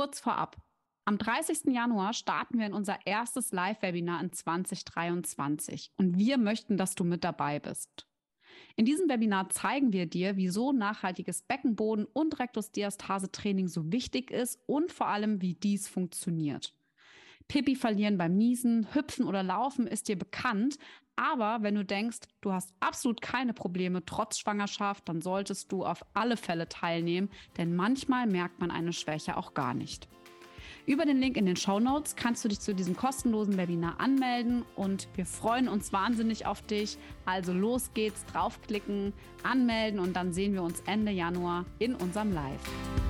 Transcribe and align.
kurz 0.00 0.18
vorab. 0.18 0.56
Am 1.04 1.18
30. 1.18 1.74
Januar 1.74 2.14
starten 2.14 2.58
wir 2.58 2.64
in 2.64 2.72
unser 2.72 2.96
erstes 3.04 3.52
Live-Webinar 3.52 4.22
in 4.22 4.32
2023 4.32 5.92
und 5.98 6.16
wir 6.16 6.38
möchten, 6.38 6.78
dass 6.78 6.94
du 6.94 7.04
mit 7.04 7.22
dabei 7.22 7.60
bist. 7.60 8.08
In 8.76 8.86
diesem 8.86 9.10
Webinar 9.10 9.50
zeigen 9.50 9.92
wir 9.92 10.06
dir, 10.06 10.38
wieso 10.38 10.72
nachhaltiges 10.72 11.42
Beckenboden- 11.46 12.06
und 12.14 12.38
Rektusdiastase-Training 12.38 13.68
so 13.68 13.92
wichtig 13.92 14.30
ist 14.30 14.58
und 14.64 14.90
vor 14.90 15.08
allem, 15.08 15.42
wie 15.42 15.52
dies 15.52 15.86
funktioniert. 15.86 16.74
Pipi 17.46 17.76
verlieren 17.76 18.16
beim 18.16 18.38
Niesen, 18.38 18.94
Hüpfen 18.94 19.26
oder 19.26 19.42
Laufen 19.42 19.86
ist 19.86 20.08
dir 20.08 20.16
bekannt, 20.16 20.78
aber 21.20 21.62
wenn 21.62 21.74
du 21.74 21.84
denkst, 21.84 22.20
du 22.40 22.50
hast 22.54 22.72
absolut 22.80 23.20
keine 23.20 23.52
Probleme 23.52 24.02
trotz 24.06 24.38
Schwangerschaft, 24.38 25.06
dann 25.06 25.20
solltest 25.20 25.70
du 25.70 25.84
auf 25.84 26.02
alle 26.14 26.38
Fälle 26.38 26.66
teilnehmen, 26.66 27.28
denn 27.58 27.76
manchmal 27.76 28.26
merkt 28.26 28.58
man 28.58 28.70
eine 28.70 28.94
Schwäche 28.94 29.36
auch 29.36 29.52
gar 29.52 29.74
nicht. 29.74 30.08
Über 30.86 31.04
den 31.04 31.18
Link 31.18 31.36
in 31.36 31.44
den 31.44 31.56
Show 31.56 31.78
Notes 31.78 32.16
kannst 32.16 32.42
du 32.42 32.48
dich 32.48 32.60
zu 32.60 32.74
diesem 32.74 32.96
kostenlosen 32.96 33.58
Webinar 33.58 34.00
anmelden 34.00 34.64
und 34.76 35.08
wir 35.14 35.26
freuen 35.26 35.68
uns 35.68 35.92
wahnsinnig 35.92 36.46
auf 36.46 36.62
dich. 36.62 36.96
Also 37.26 37.52
los 37.52 37.90
geht's, 37.92 38.24
draufklicken, 38.24 39.12
anmelden 39.42 40.00
und 40.00 40.16
dann 40.16 40.32
sehen 40.32 40.54
wir 40.54 40.62
uns 40.62 40.80
Ende 40.86 41.12
Januar 41.12 41.66
in 41.78 41.96
unserem 41.96 42.32
Live. 42.32 43.09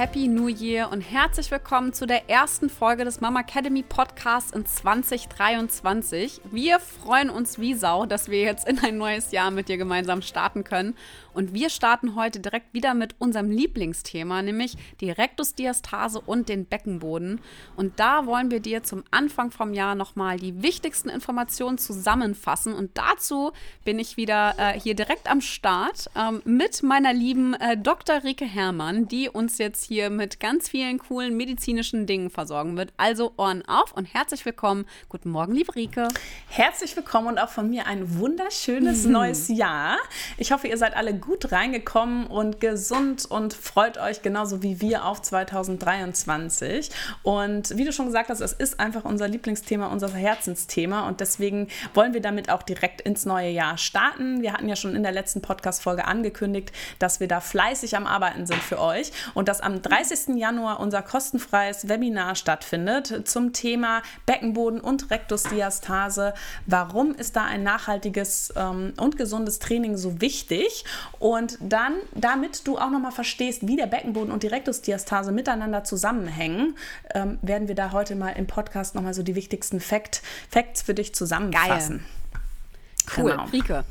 Happy 0.00 0.28
New 0.28 0.48
Year 0.48 0.90
und 0.90 1.02
herzlich 1.02 1.50
willkommen 1.50 1.92
zu 1.92 2.06
der 2.06 2.30
ersten 2.30 2.70
Folge 2.70 3.04
des 3.04 3.20
Mama 3.20 3.40
Academy 3.40 3.82
Podcasts 3.82 4.50
in 4.50 4.64
2023. 4.64 6.40
Wir 6.50 6.80
freuen 6.80 7.28
uns 7.28 7.58
wie 7.58 7.74
Sau, 7.74 8.06
dass 8.06 8.30
wir 8.30 8.40
jetzt 8.40 8.66
in 8.66 8.78
ein 8.78 8.96
neues 8.96 9.30
Jahr 9.30 9.50
mit 9.50 9.68
dir 9.68 9.76
gemeinsam 9.76 10.22
starten 10.22 10.64
können. 10.64 10.96
Und 11.32 11.54
wir 11.54 11.70
starten 11.70 12.14
heute 12.14 12.40
direkt 12.40 12.74
wieder 12.74 12.94
mit 12.94 13.14
unserem 13.18 13.50
Lieblingsthema, 13.50 14.42
nämlich 14.42 14.76
die 15.00 15.10
Rektusdiastase 15.10 16.20
und 16.20 16.48
den 16.48 16.66
Beckenboden. 16.66 17.40
Und 17.76 17.98
da 18.00 18.26
wollen 18.26 18.50
wir 18.50 18.60
dir 18.60 18.82
zum 18.82 19.04
Anfang 19.10 19.50
vom 19.50 19.72
Jahr 19.74 19.94
nochmal 19.94 20.38
die 20.38 20.62
wichtigsten 20.62 21.08
Informationen 21.08 21.78
zusammenfassen. 21.78 22.74
Und 22.74 22.96
dazu 22.96 23.52
bin 23.84 23.98
ich 23.98 24.16
wieder 24.16 24.54
äh, 24.58 24.78
hier 24.78 24.94
direkt 24.94 25.30
am 25.30 25.40
Start 25.40 26.10
ähm, 26.16 26.42
mit 26.44 26.82
meiner 26.82 27.12
lieben 27.12 27.54
äh, 27.54 27.76
Dr. 27.76 28.24
Rike 28.24 28.44
Herrmann, 28.44 29.08
die 29.08 29.28
uns 29.28 29.58
jetzt 29.58 29.84
hier 29.84 30.10
mit 30.10 30.40
ganz 30.40 30.68
vielen 30.68 30.98
coolen 30.98 31.36
medizinischen 31.36 32.06
Dingen 32.06 32.30
versorgen 32.30 32.76
wird. 32.76 32.92
Also 32.96 33.32
Ohren 33.36 33.66
auf 33.66 33.92
und 33.92 34.06
herzlich 34.06 34.44
willkommen. 34.44 34.86
Guten 35.08 35.30
Morgen, 35.30 35.54
liebe 35.54 35.74
Rike. 35.74 36.08
Herzlich 36.48 36.96
willkommen 36.96 37.28
und 37.28 37.38
auch 37.38 37.48
von 37.48 37.70
mir 37.70 37.86
ein 37.86 38.18
wunderschönes 38.18 39.04
mhm. 39.04 39.12
neues 39.12 39.48
Jahr. 39.48 39.98
Ich 40.36 40.52
hoffe, 40.52 40.68
ihr 40.68 40.76
seid 40.76 40.96
alle 40.96 41.19
gut 41.20 41.52
reingekommen 41.52 42.26
und 42.26 42.60
gesund 42.60 43.26
und 43.26 43.54
freut 43.54 43.98
euch 43.98 44.22
genauso 44.22 44.62
wie 44.62 44.80
wir 44.80 45.04
auf 45.04 45.22
2023. 45.22 46.90
Und 47.22 47.76
wie 47.76 47.84
du 47.84 47.92
schon 47.92 48.06
gesagt 48.06 48.30
hast, 48.30 48.40
es 48.40 48.52
ist 48.52 48.80
einfach 48.80 49.04
unser 49.04 49.28
Lieblingsthema, 49.28 49.86
unser 49.86 50.08
Herzensthema 50.08 51.06
und 51.08 51.20
deswegen 51.20 51.68
wollen 51.94 52.14
wir 52.14 52.20
damit 52.20 52.50
auch 52.50 52.62
direkt 52.62 53.00
ins 53.02 53.26
neue 53.26 53.50
Jahr 53.50 53.78
starten. 53.78 54.42
Wir 54.42 54.52
hatten 54.52 54.68
ja 54.68 54.76
schon 54.76 54.96
in 54.96 55.02
der 55.02 55.12
letzten 55.12 55.42
Podcast-Folge 55.42 56.04
angekündigt, 56.04 56.72
dass 56.98 57.20
wir 57.20 57.28
da 57.28 57.40
fleißig 57.40 57.96
am 57.96 58.06
Arbeiten 58.06 58.46
sind 58.46 58.62
für 58.62 58.80
euch 58.80 59.12
und 59.34 59.48
dass 59.48 59.60
am 59.60 59.82
30. 59.82 60.36
Januar 60.36 60.80
unser 60.80 61.02
kostenfreies 61.02 61.88
Webinar 61.88 62.34
stattfindet 62.34 63.28
zum 63.28 63.52
Thema 63.52 64.02
Beckenboden 64.26 64.80
und 64.80 65.10
Rektusdiastase. 65.10 66.34
Warum 66.66 67.14
ist 67.14 67.36
da 67.36 67.44
ein 67.44 67.62
nachhaltiges 67.62 68.52
ähm, 68.56 68.92
und 68.96 69.16
gesundes 69.16 69.58
Training 69.58 69.96
so 69.96 70.20
wichtig? 70.20 70.84
Und 71.20 71.58
dann, 71.60 71.96
damit 72.14 72.66
du 72.66 72.78
auch 72.78 72.90
nochmal 72.90 73.12
verstehst, 73.12 73.68
wie 73.68 73.76
der 73.76 73.86
Beckenboden 73.86 74.32
und 74.32 74.42
die 74.42 74.46
Rektusdiastase 74.46 75.32
miteinander 75.32 75.84
zusammenhängen, 75.84 76.76
ähm, 77.14 77.38
werden 77.42 77.68
wir 77.68 77.74
da 77.74 77.92
heute 77.92 78.16
mal 78.16 78.30
im 78.30 78.46
Podcast 78.46 78.94
nochmal 78.94 79.12
so 79.12 79.22
die 79.22 79.34
wichtigsten 79.34 79.80
Fact, 79.80 80.22
Facts 80.48 80.80
für 80.80 80.94
dich 80.94 81.14
zusammenfassen. 81.14 81.98
Geil. 81.98 83.24
Cool, 83.24 83.30
genau. 83.32 83.44
Rike. 83.52 83.84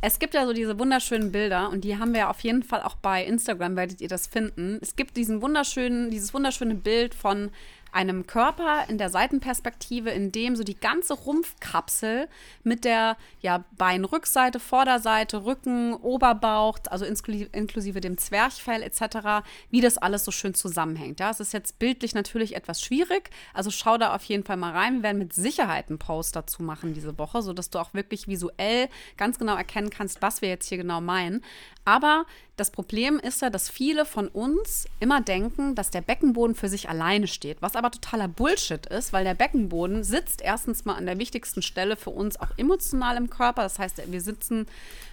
Es 0.00 0.20
gibt 0.20 0.34
ja 0.34 0.46
so 0.46 0.52
diese 0.52 0.78
wunderschönen 0.78 1.32
Bilder 1.32 1.70
und 1.70 1.82
die 1.82 1.98
haben 1.98 2.12
wir 2.12 2.20
ja 2.20 2.30
auf 2.30 2.38
jeden 2.40 2.62
Fall 2.62 2.82
auch 2.82 2.94
bei 2.94 3.24
Instagram, 3.24 3.74
werdet 3.74 4.00
ihr 4.00 4.08
das 4.08 4.28
finden. 4.28 4.78
Es 4.80 4.94
gibt 4.94 5.16
diesen 5.16 5.42
wunderschönen, 5.42 6.10
dieses 6.10 6.32
wunderschöne 6.34 6.76
Bild 6.76 7.16
von 7.16 7.50
einem 7.96 8.26
Körper 8.26 8.84
in 8.88 8.98
der 8.98 9.08
Seitenperspektive, 9.08 10.10
in 10.10 10.30
dem 10.30 10.54
so 10.54 10.64
die 10.64 10.78
ganze 10.78 11.14
Rumpfkapsel 11.14 12.28
mit 12.62 12.84
der 12.84 13.16
ja, 13.40 13.64
Beinrückseite, 13.78 14.60
Vorderseite, 14.60 15.46
Rücken, 15.46 15.94
Oberbauch, 15.94 16.78
also 16.90 17.06
inklusive, 17.06 18.00
dem 18.02 18.18
Zwerchfell 18.18 18.82
etc., 18.82 19.46
wie 19.70 19.80
das 19.80 19.96
alles 19.96 20.26
so 20.26 20.30
schön 20.30 20.52
zusammenhängt. 20.52 21.20
Ja, 21.20 21.30
es 21.30 21.40
ist 21.40 21.54
jetzt 21.54 21.78
bildlich 21.78 22.14
natürlich 22.14 22.54
etwas 22.54 22.82
schwierig, 22.82 23.30
also 23.54 23.70
schau 23.70 23.96
da 23.96 24.14
auf 24.14 24.24
jeden 24.24 24.44
Fall 24.44 24.58
mal 24.58 24.72
rein. 24.72 24.96
Wir 24.96 25.04
werden 25.04 25.18
mit 25.18 25.32
Sicherheit 25.32 25.88
einen 25.88 25.98
Post 25.98 26.36
dazu 26.36 26.62
machen 26.62 26.92
diese 26.92 27.18
Woche, 27.18 27.40
sodass 27.40 27.70
du 27.70 27.78
auch 27.78 27.94
wirklich 27.94 28.28
visuell 28.28 28.90
ganz 29.16 29.38
genau 29.38 29.56
erkennen 29.56 29.88
kannst, 29.88 30.20
was 30.20 30.42
wir 30.42 30.50
jetzt 30.50 30.68
hier 30.68 30.76
genau 30.76 31.00
meinen. 31.00 31.42
Aber 31.86 32.26
das 32.56 32.70
Problem 32.70 33.18
ist 33.18 33.42
ja, 33.42 33.50
dass 33.50 33.68
viele 33.68 34.06
von 34.06 34.28
uns 34.28 34.86
immer 34.98 35.20
denken, 35.20 35.74
dass 35.74 35.90
der 35.90 36.00
Beckenboden 36.00 36.56
für 36.56 36.70
sich 36.70 36.88
alleine 36.88 37.26
steht, 37.26 37.60
was 37.60 37.76
aber 37.76 37.90
totaler 37.90 38.28
Bullshit 38.28 38.86
ist, 38.86 39.12
weil 39.12 39.24
der 39.24 39.34
Beckenboden 39.34 40.02
sitzt 40.02 40.40
erstens 40.40 40.86
mal 40.86 40.94
an 40.94 41.04
der 41.04 41.18
wichtigsten 41.18 41.60
Stelle 41.60 41.96
für 41.96 42.10
uns 42.10 42.40
auch 42.40 42.48
emotional 42.56 43.18
im 43.18 43.28
Körper. 43.28 43.62
Das 43.62 43.78
heißt, 43.78 44.10
wir 44.10 44.20
sitzen 44.22 44.66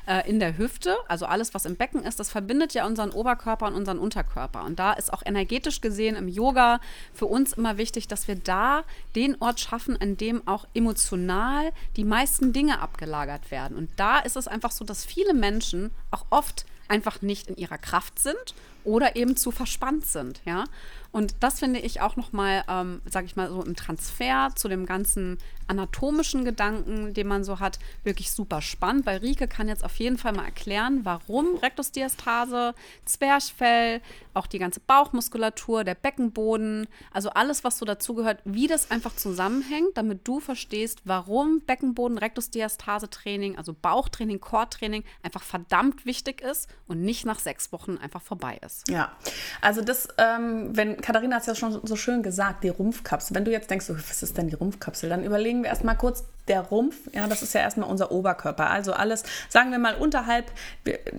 äh, 0.08 0.28
in 0.30 0.40
der 0.40 0.58
Hüfte, 0.58 0.96
also 1.10 1.26
alles, 1.26 1.54
was 1.54 1.66
im 1.66 1.76
Becken 1.76 2.04
ist, 2.04 2.18
das 2.18 2.32
verbindet 2.32 2.74
ja 2.74 2.86
unseren 2.86 3.12
Oberkörper 3.12 3.68
und 3.68 3.76
unseren 3.76 4.00
Unterkörper. 4.00 4.64
Und 4.64 4.80
da 4.80 4.94
ist 4.94 5.12
auch 5.12 5.24
energetisch 5.26 5.82
gesehen 5.82 6.16
im 6.16 6.30
Yoga 6.30 6.80
für 7.14 7.26
uns 7.26 7.52
immer 7.54 7.78
wichtig, 7.78 8.08
dass 8.08 8.30
wir 8.30 8.36
da 8.36 8.86
den 9.18 9.36
Ort 9.42 9.60
schaffen, 9.60 10.00
an 10.00 10.16
dem 10.16 10.48
auch 10.48 10.66
emotional 10.74 11.74
die 11.98 12.06
meisten 12.06 12.54
Dinge 12.54 12.80
abgelagert 12.80 13.52
werden. 13.52 13.76
Und 13.76 13.90
da 13.98 14.20
ist 14.20 14.38
es 14.38 14.48
einfach 14.48 14.72
so, 14.72 14.86
dass 14.86 15.04
viele 15.04 15.34
Menschen 15.34 15.92
auch 16.10 16.26
oft 16.30 16.66
einfach 16.88 17.22
nicht 17.22 17.48
in 17.48 17.58
ihrer 17.58 17.78
Kraft 17.78 18.20
sind 18.20 18.56
oder 18.84 19.16
eben 19.16 19.38
zu 19.38 19.52
verspannt 19.52 20.06
sind, 20.06 20.42
ja. 20.46 20.66
Und 21.14 21.36
das 21.42 21.60
finde 21.60 21.80
ich 21.80 22.02
auch 22.02 22.16
nochmal, 22.16 22.64
ähm, 22.68 23.02
sage 23.06 23.28
ich 23.28 23.36
mal 23.36 23.50
so 23.50 23.64
im 23.64 23.76
Transfer 23.76 24.50
zu 24.56 24.68
dem 24.68 24.88
ganzen 24.88 25.38
anatomischen 25.68 26.44
Gedanken, 26.44 27.14
den 27.14 27.28
man 27.28 27.44
so 27.44 27.60
hat, 27.60 27.80
wirklich 28.04 28.32
super 28.32 28.62
spannend, 28.62 29.06
weil 29.06 29.20
Rike 29.20 29.48
kann 29.48 29.68
jetzt 29.68 29.84
auf 29.84 29.96
jeden 29.98 30.18
Fall 30.18 30.34
mal 30.34 30.46
erklären, 30.46 31.02
warum 31.04 31.56
Rektusdiastase, 31.58 32.74
Zwerchfell, 33.06 34.02
auch 34.34 34.48
die 34.48 34.60
ganze 34.60 34.80
Bauchmuskulatur, 34.80 35.84
der 35.84 35.96
Beckenboden, 35.96 36.88
also 37.12 37.30
alles, 37.30 37.64
was 37.64 37.78
so 37.78 37.86
dazugehört, 37.86 38.40
wie 38.46 38.68
das 38.68 38.90
einfach 38.92 39.16
zusammenhängt, 39.16 39.96
damit 39.96 40.28
du 40.28 40.40
verstehst, 40.40 41.02
warum 41.06 41.62
Beckenboden, 41.62 42.18
Rektusdiastase 42.18 43.10
Training, 43.10 43.58
also 43.58 43.74
Bauchtraining, 43.80 44.40
Core-Training 44.40 45.04
einfach 45.22 45.44
verdammt 45.44 46.06
wichtig 46.06 46.42
ist 46.42 46.68
und 46.88 47.02
nicht 47.02 47.26
nach 47.26 47.40
sechs 47.40 47.72
Wochen 47.72 47.98
einfach 47.98 48.22
vorbei 48.22 48.60
ist. 48.66 48.90
Ja, 48.90 49.12
also 49.62 49.82
das, 49.82 50.08
ähm, 50.18 50.76
wenn 50.76 51.00
Katharina 51.04 51.36
hat 51.36 51.42
es 51.42 51.48
ja 51.48 51.56
schon 51.56 51.86
so 51.86 51.98
schön 51.98 52.24
gesagt, 52.24 52.64
die 52.64 52.70
Rumpfkapsel. 52.70 53.36
Wenn 53.36 53.44
du 53.44 53.52
jetzt 53.52 53.70
denkst, 53.70 53.90
was 53.90 54.24
ist 54.24 54.38
denn 54.38 54.48
die 54.48 54.56
Rumpfkapsel, 54.56 55.10
dann 55.10 55.26
überlegen 55.26 55.62
wir 55.62 55.70
erstmal 55.70 55.98
kurz, 55.98 56.24
der 56.48 56.62
Rumpf, 56.62 56.96
ja, 57.14 57.28
das 57.28 57.42
ist 57.42 57.54
ja 57.54 57.62
erstmal 57.62 57.90
unser 57.90 58.12
Oberkörper. 58.12 58.70
Also 58.70 58.94
alles, 58.94 59.24
sagen 59.48 59.72
wir 59.72 59.80
mal, 59.80 59.96
unterhalb 59.96 60.52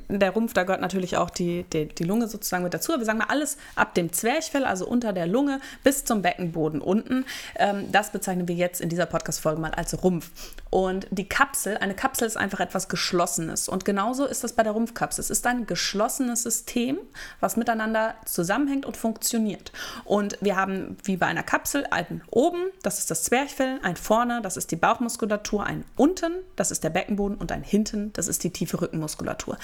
der 0.08 0.30
Rumpf, 0.30 0.52
da 0.52 0.64
gehört 0.64 0.82
natürlich 0.82 1.16
auch 1.16 1.30
die, 1.30 1.64
die, 1.72 1.86
die 1.86 2.04
Lunge 2.04 2.28
sozusagen 2.28 2.62
mit 2.62 2.74
dazu. 2.74 2.92
Aber 2.92 3.00
wir 3.00 3.06
sagen 3.06 3.18
mal 3.18 3.28
alles 3.28 3.56
ab 3.74 3.94
dem 3.94 4.12
Zwerchfell, 4.12 4.64
also 4.64 4.86
unter 4.86 5.14
der 5.14 5.26
Lunge 5.26 5.60
bis 5.82 6.04
zum 6.04 6.20
Beckenboden 6.20 6.82
unten. 6.82 7.24
Ähm, 7.56 7.90
das 7.90 8.12
bezeichnen 8.12 8.48
wir 8.48 8.54
jetzt 8.54 8.82
in 8.82 8.90
dieser 8.90 9.06
Podcast-Folge 9.06 9.60
mal 9.60 9.70
als 9.70 10.02
Rumpf. 10.02 10.30
Und 10.68 11.06
die 11.10 11.28
Kapsel, 11.28 11.78
eine 11.78 11.94
Kapsel 11.94 12.26
ist 12.26 12.36
einfach 12.36 12.60
etwas 12.60 12.88
Geschlossenes. 12.88 13.68
Und 13.68 13.86
genauso 13.86 14.26
ist 14.26 14.44
das 14.44 14.52
bei 14.52 14.62
der 14.62 14.72
Rumpfkapsel. 14.72 15.22
Es 15.22 15.30
ist 15.30 15.46
ein 15.46 15.66
geschlossenes 15.66 16.42
System, 16.42 16.98
was 17.40 17.56
miteinander 17.56 18.14
zusammenhängt 18.26 18.84
und 18.84 18.96
funktioniert. 18.96 19.72
Und 20.04 20.36
wir 20.42 20.56
haben 20.56 20.98
wie 21.04 21.16
bei 21.16 21.26
einer 21.26 21.42
Kapsel 21.44 21.86
einen 21.90 22.22
oben, 22.30 22.66
das 22.82 22.98
ist 22.98 23.10
das 23.10 23.22
Zwerchfell, 23.22 23.78
ein 23.82 23.96
vorne, 23.96 24.42
das 24.42 24.58
ist 24.58 24.70
die 24.70 24.76
Bauchmuskulatur 24.76 25.13
Bauchmuskulatur, 25.14 25.64
ein 25.64 25.84
unten, 25.96 26.32
das 26.56 26.70
ist 26.70 26.84
der 26.84 26.90
Beckenboden, 26.90 27.36
und 27.36 27.52
ein 27.52 27.62
hinten, 27.62 28.12
das 28.12 28.28
ist 28.28 28.44
die 28.44 28.50
tiefe 28.50 28.80
Rückenmuskulatur. 28.80 29.56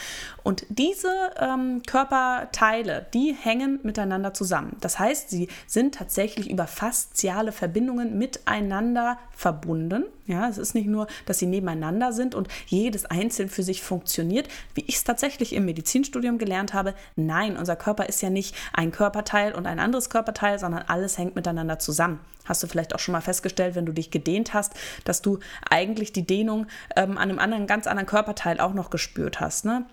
Und 0.43 0.65
diese 0.69 1.09
ähm, 1.39 1.83
Körperteile, 1.87 3.07
die 3.15 3.35
hängen 3.35 3.81
miteinander 3.83 4.33
zusammen. 4.33 4.77
Das 4.81 4.99
heißt, 4.99 5.31
sie 5.31 5.49
sind 5.67 5.95
tatsächlich 5.95 6.51
über 6.51 6.67
fasziale 6.67 7.53
Verbindungen 7.53 8.17
miteinander 8.19 9.19
verbunden. 9.33 10.05
Ja, 10.31 10.49
es 10.49 10.59
ist 10.59 10.77
nicht 10.77 10.87
nur, 10.87 11.09
dass 11.27 11.41
sie 11.41 11.47
nebeneinander 11.47 12.13
sind 12.13 12.37
und 12.37 12.47
jedes 12.67 13.05
einzeln 13.05 13.49
für 13.49 13.65
sich 13.65 13.83
funktioniert, 13.83 14.49
wie 14.75 14.85
ich 14.87 14.95
es 14.95 15.05
tatsächlich 15.05 15.53
im 15.55 15.65
Medizinstudium 15.65 16.39
gelernt 16.39 16.73
habe. 16.73 16.95
Nein, 17.17 17.57
unser 17.57 17.75
Körper 17.75 18.09
ist 18.09 18.23
ja 18.23 18.31
nicht 18.31 18.55
ein 18.73 18.93
Körperteil 18.93 19.53
und 19.53 19.67
ein 19.67 19.81
anderes 19.81 20.09
Körperteil, 20.09 20.61
sondern 20.61 20.85
alles 20.87 21.19
hängt 21.19 21.35
miteinander 21.35 21.81
zusammen. 21.81 22.21
Hast 22.45 22.63
du 22.63 22.69
vielleicht 22.69 22.95
auch 22.95 23.01
schon 23.01 23.13
mal 23.13 23.21
festgestellt, 23.21 23.75
wenn 23.75 23.87
du 23.87 23.93
dich 23.93 24.13
gedehnt 24.13 24.55
hast, 24.55 24.75
dass 25.05 25.21
du 25.21 25.41
eigentlich 25.69 26.13
die 26.13 26.27
Dehnung 26.27 26.69
ähm, 26.95 27.19
an 27.19 27.31
einem 27.31 27.41
anderen, 27.41 27.67
ganz 27.67 27.89
anderen 27.89 28.07
Körperteil 28.07 28.61
auch 28.61 28.73
noch 28.73 28.91
gespürt 28.91 29.41
hast. 29.41 29.65
Ne? 29.65 29.85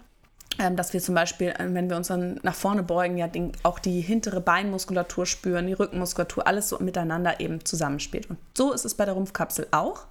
Ähm, 0.60 0.76
dass 0.76 0.92
wir 0.94 1.02
zum 1.02 1.14
Beispiel, 1.14 1.50
äh, 1.50 1.74
wenn 1.74 1.90
wir 1.90 1.98
uns 1.98 2.08
dann 2.08 2.40
nach 2.42 2.56
vorne 2.56 2.82
beugen, 2.82 3.18
ja 3.18 3.28
den, 3.28 3.52
auch 3.62 3.78
die 3.78 4.02
hintere 4.02 4.42
Beinmuskulatur 4.42 5.26
spüren, 5.28 5.68
die 5.68 5.74
Rückenmuskulatur, 5.74 6.48
alles 6.48 6.70
so 6.70 6.80
miteinander 6.80 7.40
eben 7.40 7.64
zusammenspielt. 7.64 8.30
Und 8.30 8.40
so 8.56 8.74
ist 8.74 8.84
es 8.84 8.96
bei 8.96 9.06
der 9.06 9.14
Rumpfkapsel 9.14 9.68
auch. 9.72 10.08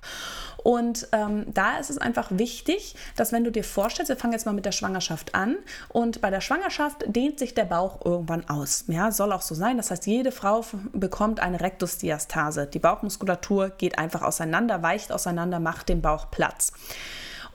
Und 0.63 1.09
ähm, 1.13 1.47
da 1.53 1.79
ist 1.79 1.91
es 1.91 1.99
einfach 1.99 2.29
wichtig, 2.31 2.97
dass 3.17 3.33
wenn 3.33 3.45
du 3.45 3.53
dir 3.53 3.63
vorstellst, 3.63 4.09
wir 4.09 4.17
fangen 4.17 4.33
jetzt 4.33 4.47
mal 4.47 4.53
mit 4.53 4.65
der 4.65 4.73
Schwangerschaft 4.73 5.35
an 5.35 5.57
und 5.89 6.21
bei 6.21 6.31
der 6.31 6.41
Schwangerschaft 6.41 7.05
dehnt 7.07 7.39
sich 7.39 7.55
der 7.55 7.67
Bauch 7.67 8.05
irgendwann 8.05 8.49
aus. 8.49 8.85
Ja, 8.89 9.13
soll 9.13 9.33
auch 9.33 9.43
so 9.43 9.55
sein. 9.55 9.77
Das 9.77 9.91
heißt, 9.91 10.07
jede 10.07 10.33
Frau 10.33 10.65
bekommt 10.93 11.39
eine 11.39 11.61
Rektusdiastase. 11.61 12.67
Die 12.67 12.81
Bauchmuskulatur 12.81 13.71
geht 13.71 13.99
einfach 13.99 14.23
auseinander, 14.23 14.83
weicht 14.83 15.13
auseinander, 15.13 15.61
macht 15.61 15.89
dem 15.89 16.03
Bauch 16.03 16.31
Platz. 16.33 16.73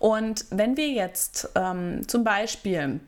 Und 0.02 0.46
wenn 0.50 0.78
wir 0.78 0.90
jetzt 0.90 1.50
ähm, 1.54 2.08
zum 2.08 2.24
Beispiel 2.24 3.00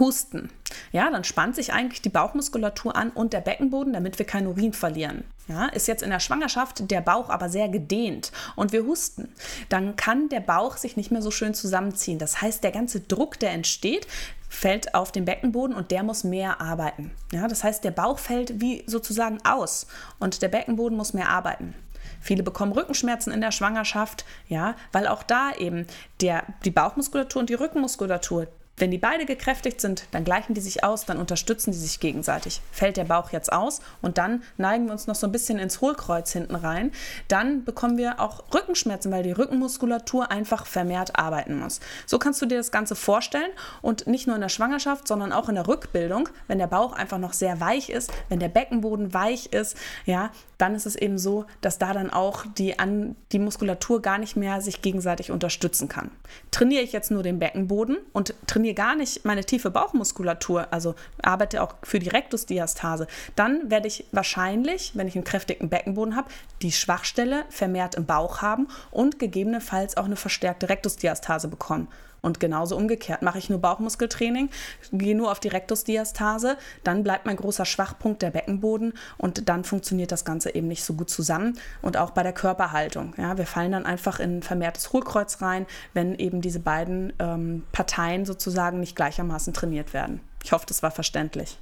husten, 0.00 0.48
ja, 0.90 1.10
dann 1.10 1.24
spannt 1.24 1.56
sich 1.56 1.74
eigentlich 1.74 2.00
die 2.00 2.08
Bauchmuskulatur 2.08 2.96
an 2.96 3.10
und 3.10 3.34
der 3.34 3.42
Beckenboden, 3.42 3.92
damit 3.92 4.18
wir 4.18 4.24
kein 4.24 4.46
Urin 4.46 4.72
verlieren. 4.72 5.24
Ja, 5.46 5.66
ist 5.66 5.88
jetzt 5.88 6.02
in 6.02 6.08
der 6.08 6.20
Schwangerschaft 6.20 6.90
der 6.90 7.02
Bauch 7.02 7.28
aber 7.28 7.50
sehr 7.50 7.68
gedehnt 7.68 8.32
und 8.56 8.72
wir 8.72 8.86
husten, 8.86 9.28
dann 9.68 9.94
kann 9.94 10.30
der 10.30 10.40
Bauch 10.40 10.78
sich 10.78 10.96
nicht 10.96 11.10
mehr 11.10 11.20
so 11.20 11.30
schön 11.30 11.52
zusammenziehen. 11.52 12.18
Das 12.18 12.40
heißt, 12.40 12.64
der 12.64 12.72
ganze 12.72 13.00
Druck, 13.00 13.38
der 13.38 13.50
entsteht, 13.50 14.06
fällt 14.48 14.94
auf 14.94 15.12
den 15.12 15.26
Beckenboden 15.26 15.76
und 15.76 15.90
der 15.90 16.02
muss 16.02 16.24
mehr 16.24 16.62
arbeiten. 16.62 17.10
Ja, 17.30 17.46
das 17.46 17.62
heißt, 17.62 17.84
der 17.84 17.90
Bauch 17.90 18.18
fällt 18.18 18.58
wie 18.62 18.84
sozusagen 18.86 19.38
aus 19.44 19.86
und 20.18 20.40
der 20.40 20.48
Beckenboden 20.48 20.96
muss 20.96 21.12
mehr 21.12 21.28
arbeiten. 21.28 21.74
Viele 22.22 22.42
bekommen 22.42 22.72
Rückenschmerzen 22.72 23.32
in 23.32 23.40
der 23.40 23.50
Schwangerschaft, 23.50 24.24
ja, 24.48 24.76
weil 24.92 25.06
auch 25.08 25.24
da 25.24 25.50
eben 25.58 25.86
der, 26.20 26.44
die 26.64 26.70
Bauchmuskulatur 26.70 27.40
und 27.40 27.50
die 27.50 27.54
Rückenmuskulatur, 27.54 28.46
wenn 28.76 28.90
die 28.90 28.98
beide 28.98 29.26
gekräftigt 29.26 29.80
sind, 29.80 30.06
dann 30.12 30.24
gleichen 30.24 30.54
die 30.54 30.60
sich 30.60 30.82
aus, 30.82 31.04
dann 31.04 31.18
unterstützen 31.18 31.72
die 31.72 31.78
sich 31.78 32.00
gegenseitig. 32.00 32.60
Fällt 32.72 32.96
der 32.96 33.04
Bauch 33.04 33.30
jetzt 33.30 33.52
aus 33.52 33.80
und 34.00 34.18
dann 34.18 34.42
neigen 34.56 34.86
wir 34.86 34.92
uns 34.92 35.06
noch 35.06 35.14
so 35.14 35.26
ein 35.26 35.32
bisschen 35.32 35.58
ins 35.58 35.80
Hohlkreuz 35.80 36.32
hinten 36.32 36.54
rein, 36.54 36.90
dann 37.28 37.64
bekommen 37.64 37.98
wir 37.98 38.18
auch 38.18 38.44
Rückenschmerzen, 38.52 39.12
weil 39.12 39.22
die 39.22 39.32
Rückenmuskulatur 39.32 40.30
einfach 40.30 40.66
vermehrt 40.66 41.18
arbeiten 41.18 41.58
muss. 41.58 41.80
So 42.06 42.18
kannst 42.18 42.40
du 42.40 42.46
dir 42.46 42.58
das 42.58 42.72
Ganze 42.72 42.96
vorstellen 42.96 43.50
und 43.82 44.06
nicht 44.06 44.26
nur 44.26 44.36
in 44.36 44.42
der 44.42 44.48
Schwangerschaft, 44.48 45.06
sondern 45.06 45.32
auch 45.32 45.48
in 45.48 45.54
der 45.54 45.68
Rückbildung, 45.68 46.28
wenn 46.48 46.58
der 46.58 46.66
Bauch 46.66 46.94
einfach 46.94 47.18
noch 47.18 47.34
sehr 47.34 47.60
weich 47.60 47.90
ist, 47.90 48.10
wenn 48.30 48.40
der 48.40 48.48
Beckenboden 48.48 49.12
weich 49.12 49.46
ist, 49.46 49.76
ja, 50.06 50.30
dann 50.58 50.74
ist 50.74 50.86
es 50.86 50.96
eben 50.96 51.18
so, 51.18 51.44
dass 51.60 51.78
da 51.78 51.92
dann 51.92 52.10
auch 52.10 52.46
die, 52.56 52.78
an, 52.78 53.16
die 53.32 53.40
Muskulatur 53.40 54.00
gar 54.00 54.18
nicht 54.18 54.36
mehr 54.36 54.60
sich 54.60 54.80
gegenseitig 54.80 55.30
unterstützen 55.30 55.88
kann. 55.88 56.10
Trainiere 56.52 56.82
ich 56.82 56.92
jetzt 56.92 57.10
nur 57.10 57.24
den 57.24 57.40
Beckenboden 57.40 57.98
und 58.12 58.34
trainiere 58.46 58.61
gar 58.74 58.94
nicht 58.94 59.24
meine 59.24 59.44
tiefe 59.44 59.70
Bauchmuskulatur, 59.70 60.68
also 60.70 60.94
arbeite 61.20 61.62
auch 61.62 61.74
für 61.82 61.98
die 61.98 62.08
Rektusdiastase, 62.08 63.06
dann 63.36 63.70
werde 63.70 63.88
ich 63.88 64.06
wahrscheinlich, 64.12 64.92
wenn 64.94 65.08
ich 65.08 65.16
einen 65.16 65.24
kräftigen 65.24 65.68
Beckenboden 65.68 66.16
habe, 66.16 66.30
die 66.62 66.72
Schwachstelle 66.72 67.44
vermehrt 67.50 67.96
im 67.96 68.06
Bauch 68.06 68.40
haben 68.42 68.68
und 68.90 69.18
gegebenenfalls 69.18 69.96
auch 69.96 70.04
eine 70.04 70.16
verstärkte 70.16 70.68
Rektusdiastase 70.68 71.48
bekommen. 71.48 71.88
Und 72.22 72.38
genauso 72.38 72.76
umgekehrt. 72.76 73.22
Mache 73.22 73.38
ich 73.38 73.50
nur 73.50 73.58
Bauchmuskeltraining, 73.58 74.48
gehe 74.92 75.16
nur 75.16 75.32
auf 75.32 75.40
die 75.40 75.48
Rektusdiastase, 75.48 76.56
dann 76.84 77.02
bleibt 77.02 77.26
mein 77.26 77.36
großer 77.36 77.64
Schwachpunkt 77.64 78.22
der 78.22 78.30
Beckenboden 78.30 78.94
und 79.18 79.48
dann 79.48 79.64
funktioniert 79.64 80.12
das 80.12 80.24
Ganze 80.24 80.54
eben 80.54 80.68
nicht 80.68 80.84
so 80.84 80.94
gut 80.94 81.10
zusammen. 81.10 81.58
Und 81.82 81.96
auch 81.96 82.10
bei 82.10 82.22
der 82.22 82.32
Körperhaltung. 82.32 83.14
Ja, 83.16 83.36
wir 83.38 83.46
fallen 83.46 83.72
dann 83.72 83.86
einfach 83.86 84.20
in 84.20 84.42
vermehrtes 84.42 84.92
Hohlkreuz 84.92 85.42
rein, 85.42 85.66
wenn 85.94 86.14
eben 86.14 86.40
diese 86.40 86.60
beiden 86.60 87.12
ähm, 87.18 87.64
Parteien 87.72 88.24
sozusagen 88.24 88.78
nicht 88.78 88.94
gleichermaßen 88.94 89.52
trainiert 89.52 89.92
werden. 89.92 90.20
Ich 90.44 90.52
hoffe, 90.52 90.66
das 90.66 90.82
war 90.82 90.92
verständlich. 90.92 91.58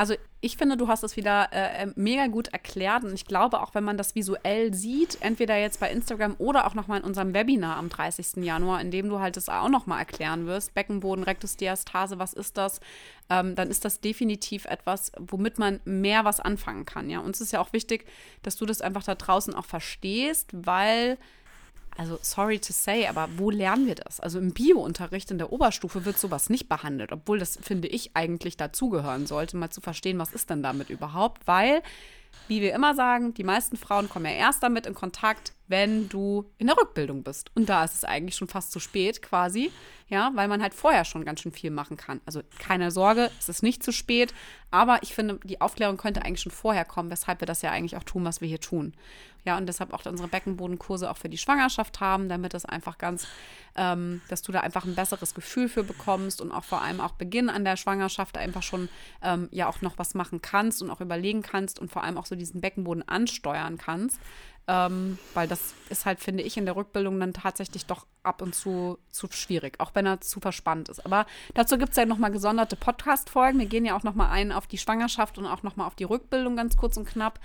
Also 0.00 0.14
ich 0.40 0.56
finde, 0.56 0.78
du 0.78 0.88
hast 0.88 1.04
es 1.04 1.18
wieder 1.18 1.52
äh, 1.52 1.82
äh, 1.82 1.92
mega 1.94 2.26
gut 2.28 2.48
erklärt 2.48 3.04
und 3.04 3.12
ich 3.12 3.26
glaube 3.26 3.60
auch, 3.60 3.74
wenn 3.74 3.84
man 3.84 3.98
das 3.98 4.14
visuell 4.14 4.72
sieht, 4.72 5.18
entweder 5.20 5.58
jetzt 5.58 5.78
bei 5.78 5.90
Instagram 5.90 6.36
oder 6.38 6.66
auch 6.66 6.72
nochmal 6.72 7.00
in 7.00 7.04
unserem 7.04 7.34
Webinar 7.34 7.76
am 7.76 7.90
30. 7.90 8.42
Januar, 8.42 8.80
in 8.80 8.90
dem 8.90 9.10
du 9.10 9.20
halt 9.20 9.36
das 9.36 9.50
auch 9.50 9.68
nochmal 9.68 9.98
erklären 9.98 10.46
wirst, 10.46 10.72
Beckenboden, 10.72 11.22
Rektusdiastase, 11.22 12.18
was 12.18 12.32
ist 12.32 12.56
das, 12.56 12.80
ähm, 13.28 13.54
dann 13.56 13.68
ist 13.68 13.84
das 13.84 14.00
definitiv 14.00 14.64
etwas, 14.64 15.12
womit 15.18 15.58
man 15.58 15.80
mehr 15.84 16.24
was 16.24 16.40
anfangen 16.40 16.86
kann. 16.86 17.10
Ja, 17.10 17.18
uns 17.18 17.42
ist 17.42 17.52
ja 17.52 17.60
auch 17.60 17.74
wichtig, 17.74 18.06
dass 18.42 18.56
du 18.56 18.64
das 18.64 18.80
einfach 18.80 19.04
da 19.04 19.16
draußen 19.16 19.54
auch 19.54 19.66
verstehst, 19.66 20.48
weil 20.54 21.18
also 21.96 22.18
sorry 22.22 22.58
to 22.58 22.72
say, 22.72 23.06
aber 23.06 23.28
wo 23.36 23.50
lernen 23.50 23.86
wir 23.86 23.94
das? 23.94 24.20
Also 24.20 24.38
im 24.38 24.52
Biounterricht 24.52 25.30
in 25.30 25.38
der 25.38 25.52
Oberstufe 25.52 26.04
wird 26.04 26.18
sowas 26.18 26.50
nicht 26.50 26.68
behandelt, 26.68 27.12
obwohl 27.12 27.38
das, 27.38 27.58
finde 27.60 27.88
ich, 27.88 28.12
eigentlich 28.14 28.56
dazugehören 28.56 29.26
sollte, 29.26 29.56
mal 29.56 29.70
zu 29.70 29.80
verstehen, 29.80 30.18
was 30.18 30.32
ist 30.32 30.50
denn 30.50 30.62
damit 30.62 30.90
überhaupt, 30.90 31.46
weil, 31.46 31.82
wie 32.48 32.60
wir 32.60 32.74
immer 32.74 32.94
sagen, 32.94 33.34
die 33.34 33.44
meisten 33.44 33.76
Frauen 33.76 34.08
kommen 34.08 34.26
ja 34.26 34.32
erst 34.32 34.62
damit 34.62 34.86
in 34.86 34.94
Kontakt, 34.94 35.52
wenn 35.70 36.08
du 36.08 36.50
in 36.58 36.66
der 36.66 36.76
Rückbildung 36.76 37.22
bist. 37.22 37.52
Und 37.54 37.68
da 37.68 37.84
ist 37.84 37.94
es 37.94 38.04
eigentlich 38.04 38.34
schon 38.34 38.48
fast 38.48 38.72
zu 38.72 38.80
spät 38.80 39.22
quasi, 39.22 39.70
ja, 40.08 40.32
weil 40.34 40.48
man 40.48 40.60
halt 40.60 40.74
vorher 40.74 41.04
schon 41.04 41.24
ganz 41.24 41.40
schön 41.40 41.52
viel 41.52 41.70
machen 41.70 41.96
kann. 41.96 42.20
Also 42.26 42.42
keine 42.58 42.90
Sorge, 42.90 43.30
es 43.38 43.48
ist 43.48 43.62
nicht 43.62 43.84
zu 43.84 43.92
spät, 43.92 44.34
aber 44.72 44.98
ich 45.02 45.14
finde, 45.14 45.38
die 45.44 45.60
Aufklärung 45.60 45.96
könnte 45.96 46.24
eigentlich 46.24 46.40
schon 46.40 46.50
vorher 46.50 46.84
kommen, 46.84 47.08
weshalb 47.10 47.40
wir 47.40 47.46
das 47.46 47.62
ja 47.62 47.70
eigentlich 47.70 47.96
auch 47.96 48.02
tun, 48.02 48.24
was 48.24 48.40
wir 48.40 48.48
hier 48.48 48.60
tun. 48.60 48.94
Ja, 49.44 49.56
und 49.56 49.66
deshalb 49.66 49.94
auch 49.94 50.04
unsere 50.04 50.28
Beckenbodenkurse 50.28 51.10
auch 51.10 51.16
für 51.16 51.28
die 51.28 51.38
Schwangerschaft 51.38 52.00
haben, 52.00 52.28
damit 52.28 52.52
das 52.52 52.66
einfach 52.66 52.98
ganz, 52.98 53.26
ähm, 53.74 54.20
dass 54.28 54.42
du 54.42 54.52
da 54.52 54.60
einfach 54.60 54.84
ein 54.84 54.94
besseres 54.94 55.34
Gefühl 55.34 55.68
für 55.68 55.82
bekommst 55.82 56.42
und 56.42 56.52
auch 56.52 56.64
vor 56.64 56.82
allem 56.82 57.00
auch 57.00 57.12
Beginn 57.12 57.48
an 57.48 57.64
der 57.64 57.76
Schwangerschaft 57.76 58.36
einfach 58.36 58.62
schon 58.62 58.88
ähm, 59.22 59.48
ja 59.50 59.68
auch 59.68 59.80
noch 59.80 59.96
was 59.98 60.14
machen 60.14 60.42
kannst 60.42 60.82
und 60.82 60.90
auch 60.90 61.00
überlegen 61.00 61.42
kannst 61.42 61.78
und 61.78 61.90
vor 61.90 62.04
allem 62.04 62.18
auch 62.18 62.26
so 62.26 62.34
diesen 62.34 62.60
Beckenboden 62.60 63.06
ansteuern 63.08 63.78
kannst. 63.78 64.20
Ähm, 64.72 65.18
weil 65.34 65.48
das 65.48 65.74
ist 65.88 66.06
halt, 66.06 66.20
finde 66.20 66.44
ich, 66.44 66.56
in 66.56 66.64
der 66.64 66.76
Rückbildung 66.76 67.18
dann 67.18 67.32
tatsächlich 67.32 67.86
doch 67.86 68.06
ab 68.22 68.40
und 68.40 68.54
zu 68.54 68.98
zu 69.10 69.26
schwierig, 69.32 69.80
auch 69.80 69.96
wenn 69.96 70.06
er 70.06 70.20
zu 70.20 70.38
verspannt 70.38 70.88
ist. 70.88 71.04
Aber 71.04 71.26
dazu 71.54 71.76
gibt 71.76 71.90
es 71.90 71.96
ja 71.96 72.06
nochmal 72.06 72.30
gesonderte 72.30 72.76
Podcast-Folgen. 72.76 73.58
Wir 73.58 73.66
gehen 73.66 73.84
ja 73.84 73.96
auch 73.96 74.04
nochmal 74.04 74.30
ein 74.30 74.52
auf 74.52 74.68
die 74.68 74.78
Schwangerschaft 74.78 75.38
und 75.38 75.46
auch 75.46 75.64
nochmal 75.64 75.88
auf 75.88 75.96
die 75.96 76.04
Rückbildung, 76.04 76.54
ganz 76.54 76.76
kurz 76.76 76.96
und 76.96 77.08
knapp. 77.08 77.40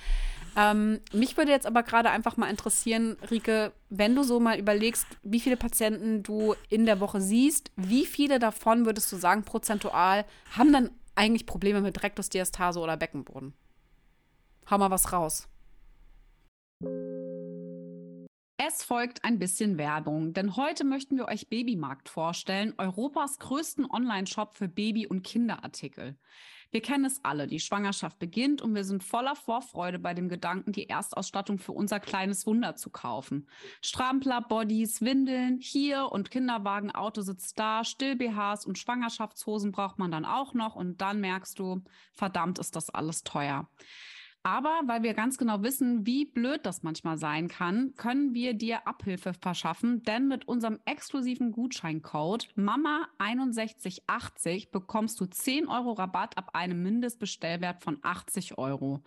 Ähm, 0.55 0.99
mich 1.13 1.35
würde 1.35 1.49
jetzt 1.49 1.65
aber 1.65 1.81
gerade 1.81 2.11
einfach 2.11 2.37
mal 2.37 2.47
interessieren, 2.47 3.17
Rike, 3.31 3.71
wenn 3.89 4.15
du 4.15 4.21
so 4.21 4.39
mal 4.39 4.59
überlegst, 4.59 5.07
wie 5.23 5.39
viele 5.39 5.57
Patienten 5.57 6.21
du 6.21 6.53
in 6.69 6.85
der 6.85 6.99
Woche 6.99 7.21
siehst, 7.21 7.71
wie 7.75 8.05
viele 8.05 8.37
davon 8.37 8.85
würdest 8.85 9.11
du 9.11 9.15
sagen, 9.15 9.45
prozentual, 9.45 10.25
haben 10.55 10.71
dann 10.71 10.91
eigentlich 11.15 11.47
Probleme 11.47 11.81
mit 11.81 12.03
Rektusdiastase 12.03 12.79
oder 12.79 12.97
Beckenboden? 12.97 13.55
Hau 14.69 14.77
mal 14.77 14.91
was 14.91 15.11
raus. 15.11 15.47
Es 18.57 18.83
folgt 18.83 19.23
ein 19.23 19.39
bisschen 19.39 19.77
Werbung, 19.77 20.33
denn 20.33 20.55
heute 20.55 20.83
möchten 20.83 21.17
wir 21.17 21.27
euch 21.27 21.47
Babymarkt 21.47 22.09
vorstellen, 22.09 22.73
Europas 22.77 23.39
größten 23.39 23.89
Online-Shop 23.89 24.57
für 24.57 24.67
Baby- 24.67 25.07
und 25.07 25.23
Kinderartikel. 25.23 26.17
Wir 26.71 26.81
kennen 26.81 27.05
es 27.05 27.23
alle, 27.23 27.47
die 27.47 27.59
Schwangerschaft 27.59 28.19
beginnt 28.19 28.61
und 28.61 28.75
wir 28.75 28.83
sind 28.83 29.03
voller 29.03 29.35
Vorfreude 29.35 29.99
bei 29.99 30.13
dem 30.13 30.27
Gedanken, 30.27 30.73
die 30.73 30.89
Erstausstattung 30.89 31.59
für 31.59 31.71
unser 31.71 32.01
kleines 32.01 32.45
Wunder 32.45 32.75
zu 32.75 32.89
kaufen. 32.89 33.47
Strampler, 33.81 34.41
Bodies, 34.41 35.01
Windeln, 35.01 35.59
hier 35.61 36.11
und 36.11 36.31
Kinderwagen, 36.31 36.91
Auto 36.91 37.21
sitzt 37.21 37.57
da, 37.59 37.85
Still-BHs 37.85 38.65
und 38.65 38.77
Schwangerschaftshosen 38.77 39.71
braucht 39.71 39.99
man 39.99 40.11
dann 40.11 40.25
auch 40.25 40.53
noch 40.53 40.75
und 40.75 40.99
dann 40.99 41.21
merkst 41.21 41.57
du, 41.59 41.83
verdammt 42.11 42.59
ist 42.59 42.75
das 42.75 42.89
alles 42.89 43.23
teuer. 43.23 43.69
Aber 44.45 44.81
weil 44.85 45.01
wir 45.01 45.15
ganz 45.15 45.39
genau 45.39 45.63
wissen, 45.63 46.05
wie 46.05 46.25
blöd 46.25 46.67
das 46.67 46.83
manchmal 46.83 47.17
sein 47.17 47.47
kann, 47.47 47.95
können 47.95 48.35
wir 48.35 48.53
dir 48.53 48.87
Abhilfe 48.87 49.33
verschaffen, 49.33 50.03
denn 50.03 50.27
mit 50.27 50.47
unserem 50.47 50.77
exklusiven 50.85 51.51
Gutscheincode 51.51 52.49
MAMA6180 52.55 54.69
bekommst 54.69 55.19
du 55.19 55.25
10 55.25 55.67
Euro 55.67 55.93
Rabatt 55.93 56.37
ab 56.37 56.51
einem 56.53 56.83
Mindestbestellwert 56.83 57.81
von 57.81 57.97
80 58.03 58.59
Euro. 58.59 59.03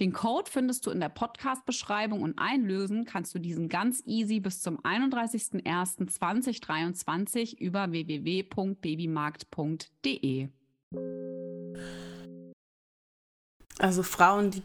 Den 0.00 0.12
Code 0.12 0.50
findest 0.50 0.84
du 0.84 0.90
in 0.90 1.00
der 1.00 1.08
Podcast-Beschreibung 1.08 2.20
und 2.20 2.38
einlösen 2.38 3.06
kannst 3.06 3.34
du 3.34 3.38
diesen 3.38 3.70
ganz 3.70 4.02
easy 4.04 4.38
bis 4.38 4.60
zum 4.60 4.78
31.01.2023 4.80 7.58
über 7.58 7.90
www.babymarkt.de. 7.90 10.50
Also 13.78 14.02
Frauen, 14.02 14.50
die, 14.50 14.62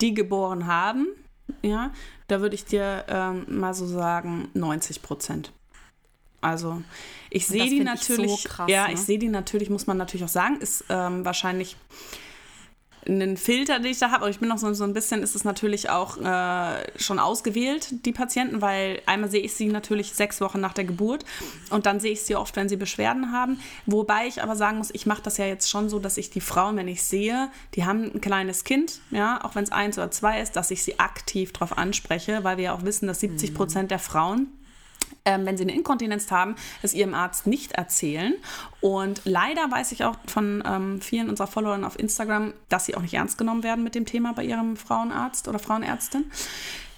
die 0.00 0.14
geboren 0.14 0.66
haben, 0.66 1.06
ja, 1.62 1.92
da 2.28 2.40
würde 2.40 2.54
ich 2.54 2.64
dir 2.64 3.04
ähm, 3.08 3.44
mal 3.48 3.74
so 3.74 3.86
sagen 3.86 4.48
90 4.54 5.02
Prozent. 5.02 5.52
Also 6.40 6.82
ich 7.28 7.46
sehe 7.46 7.68
die 7.68 7.80
natürlich, 7.80 8.42
so 8.42 8.48
krass, 8.48 8.70
ja, 8.70 8.86
ne? 8.86 8.94
ich 8.94 9.00
sehe 9.00 9.18
die 9.18 9.28
natürlich, 9.28 9.68
muss 9.68 9.86
man 9.86 9.98
natürlich 9.98 10.24
auch 10.24 10.28
sagen, 10.28 10.56
ist 10.56 10.84
ähm, 10.88 11.24
wahrscheinlich 11.24 11.76
einen 13.06 13.36
Filter, 13.36 13.78
den 13.78 13.90
ich 13.90 13.98
da 13.98 14.10
habe, 14.10 14.22
aber 14.22 14.30
ich 14.30 14.38
bin 14.38 14.48
noch 14.48 14.58
so, 14.58 14.72
so 14.74 14.84
ein 14.84 14.92
bisschen, 14.92 15.22
ist 15.22 15.34
es 15.34 15.44
natürlich 15.44 15.90
auch 15.90 16.18
äh, 16.18 16.98
schon 16.98 17.18
ausgewählt, 17.18 18.04
die 18.04 18.12
Patienten, 18.12 18.60
weil 18.60 19.00
einmal 19.06 19.30
sehe 19.30 19.40
ich 19.40 19.54
sie 19.54 19.68
natürlich 19.68 20.12
sechs 20.12 20.40
Wochen 20.40 20.60
nach 20.60 20.74
der 20.74 20.84
Geburt 20.84 21.24
und 21.70 21.86
dann 21.86 22.00
sehe 22.00 22.12
ich 22.12 22.22
sie 22.22 22.36
oft, 22.36 22.56
wenn 22.56 22.68
sie 22.68 22.76
Beschwerden 22.76 23.32
haben. 23.32 23.60
Wobei 23.86 24.26
ich 24.26 24.42
aber 24.42 24.56
sagen 24.56 24.78
muss, 24.78 24.90
ich 24.92 25.06
mache 25.06 25.22
das 25.22 25.38
ja 25.38 25.46
jetzt 25.46 25.70
schon 25.70 25.88
so, 25.88 25.98
dass 25.98 26.16
ich 26.18 26.30
die 26.30 26.40
Frauen, 26.40 26.76
wenn 26.76 26.88
ich 26.88 27.02
sehe, 27.02 27.48
die 27.74 27.84
haben 27.84 28.10
ein 28.14 28.20
kleines 28.20 28.64
Kind, 28.64 29.00
ja, 29.10 29.42
auch 29.44 29.54
wenn 29.54 29.64
es 29.64 29.72
eins 29.72 29.96
oder 29.98 30.10
zwei 30.10 30.40
ist, 30.40 30.56
dass 30.56 30.70
ich 30.70 30.82
sie 30.82 30.98
aktiv 30.98 31.52
darauf 31.52 31.78
anspreche, 31.78 32.44
weil 32.44 32.58
wir 32.58 32.64
ja 32.64 32.74
auch 32.74 32.84
wissen, 32.84 33.06
dass 33.06 33.20
70 33.20 33.54
Prozent 33.54 33.90
der 33.90 33.98
Frauen 33.98 34.48
ähm, 35.24 35.46
wenn 35.46 35.56
sie 35.56 35.64
eine 35.64 35.74
Inkontinenz 35.74 36.30
haben, 36.30 36.54
es 36.82 36.94
ihrem 36.94 37.14
Arzt 37.14 37.46
nicht 37.46 37.72
erzählen. 37.72 38.34
Und 38.80 39.22
leider 39.24 39.70
weiß 39.70 39.92
ich 39.92 40.04
auch 40.04 40.16
von 40.26 40.62
ähm, 40.66 41.00
vielen 41.00 41.28
unserer 41.28 41.46
Followern 41.46 41.84
auf 41.84 41.98
Instagram, 41.98 42.52
dass 42.68 42.86
sie 42.86 42.94
auch 42.96 43.02
nicht 43.02 43.14
ernst 43.14 43.38
genommen 43.38 43.62
werden 43.62 43.84
mit 43.84 43.94
dem 43.94 44.06
Thema 44.06 44.32
bei 44.32 44.44
ihrem 44.44 44.76
Frauenarzt 44.76 45.48
oder 45.48 45.58
Frauenärztin. 45.58 46.30